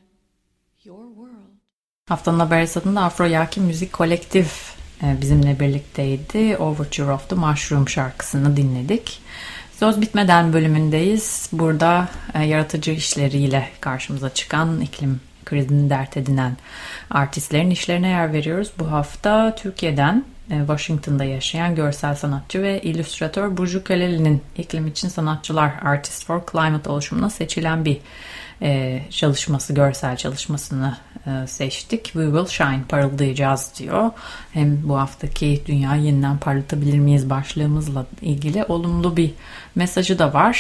[0.84, 1.56] your world.
[2.10, 6.58] Haftanın haber esasında Afro Yaki Müzik Kolektif e, bizimle birlikteydi.
[6.58, 9.22] Overture of the Mushroom şarkısını dinledik.
[9.72, 11.50] Söz bitmeden bölümündeyiz.
[11.52, 16.58] Burada e, yaratıcı işleriyle karşımıza çıkan iklim krizini dert edinen
[17.10, 18.72] artistlerin işlerine yer veriyoruz.
[18.80, 26.26] Bu hafta Türkiye'den Washington'da yaşayan görsel sanatçı ve illüstratör Burcu Kaleli'nin iklim için sanatçılar Artist
[26.26, 27.98] for Climate oluşumuna seçilen bir
[28.62, 32.06] e, çalışması, görsel çalışmasını e, seçtik.
[32.06, 34.12] We will shine, parıldayacağız diyor.
[34.54, 39.32] Hem bu haftaki dünya yeniden parlatabilir miyiz başlığımızla ilgili olumlu bir
[39.76, 40.56] mesajı da var.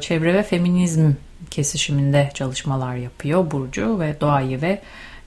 [0.00, 1.12] çevre ve feminizm
[1.50, 4.82] kesişiminde çalışmalar yapıyor Burcu ve doğayı ve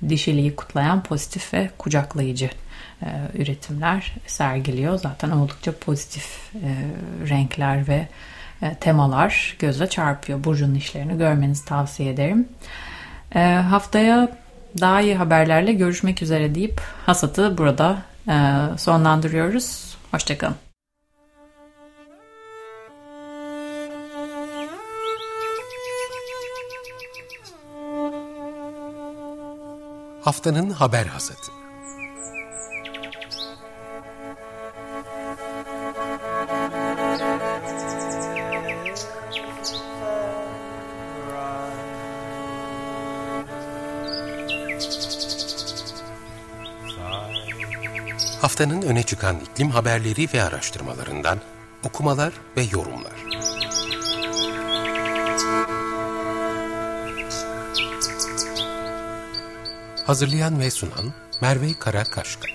[0.10, 2.71] dişiliği kutlayan pozitif ve kucaklayıcı e,
[3.34, 5.00] üretimler sergiliyor.
[5.00, 6.70] Zaten oldukça pozitif e,
[7.30, 8.08] renkler ve
[8.62, 10.44] e, temalar göze çarpıyor.
[10.44, 12.48] Burcu'nun işlerini görmenizi tavsiye ederim.
[13.36, 14.30] E, haftaya
[14.80, 17.98] daha iyi haberlerle görüşmek üzere deyip hasatı burada
[18.28, 18.34] e,
[18.78, 19.98] sonlandırıyoruz.
[20.12, 20.56] Hoşçakalın.
[30.24, 31.61] Haftanın haber hasatı.
[48.42, 51.40] Haftanın öne çıkan iklim haberleri ve araştırmalarından
[51.84, 53.14] okumalar ve yorumlar.
[60.06, 62.51] Hazırlayan ve sunan Merve Karakaşka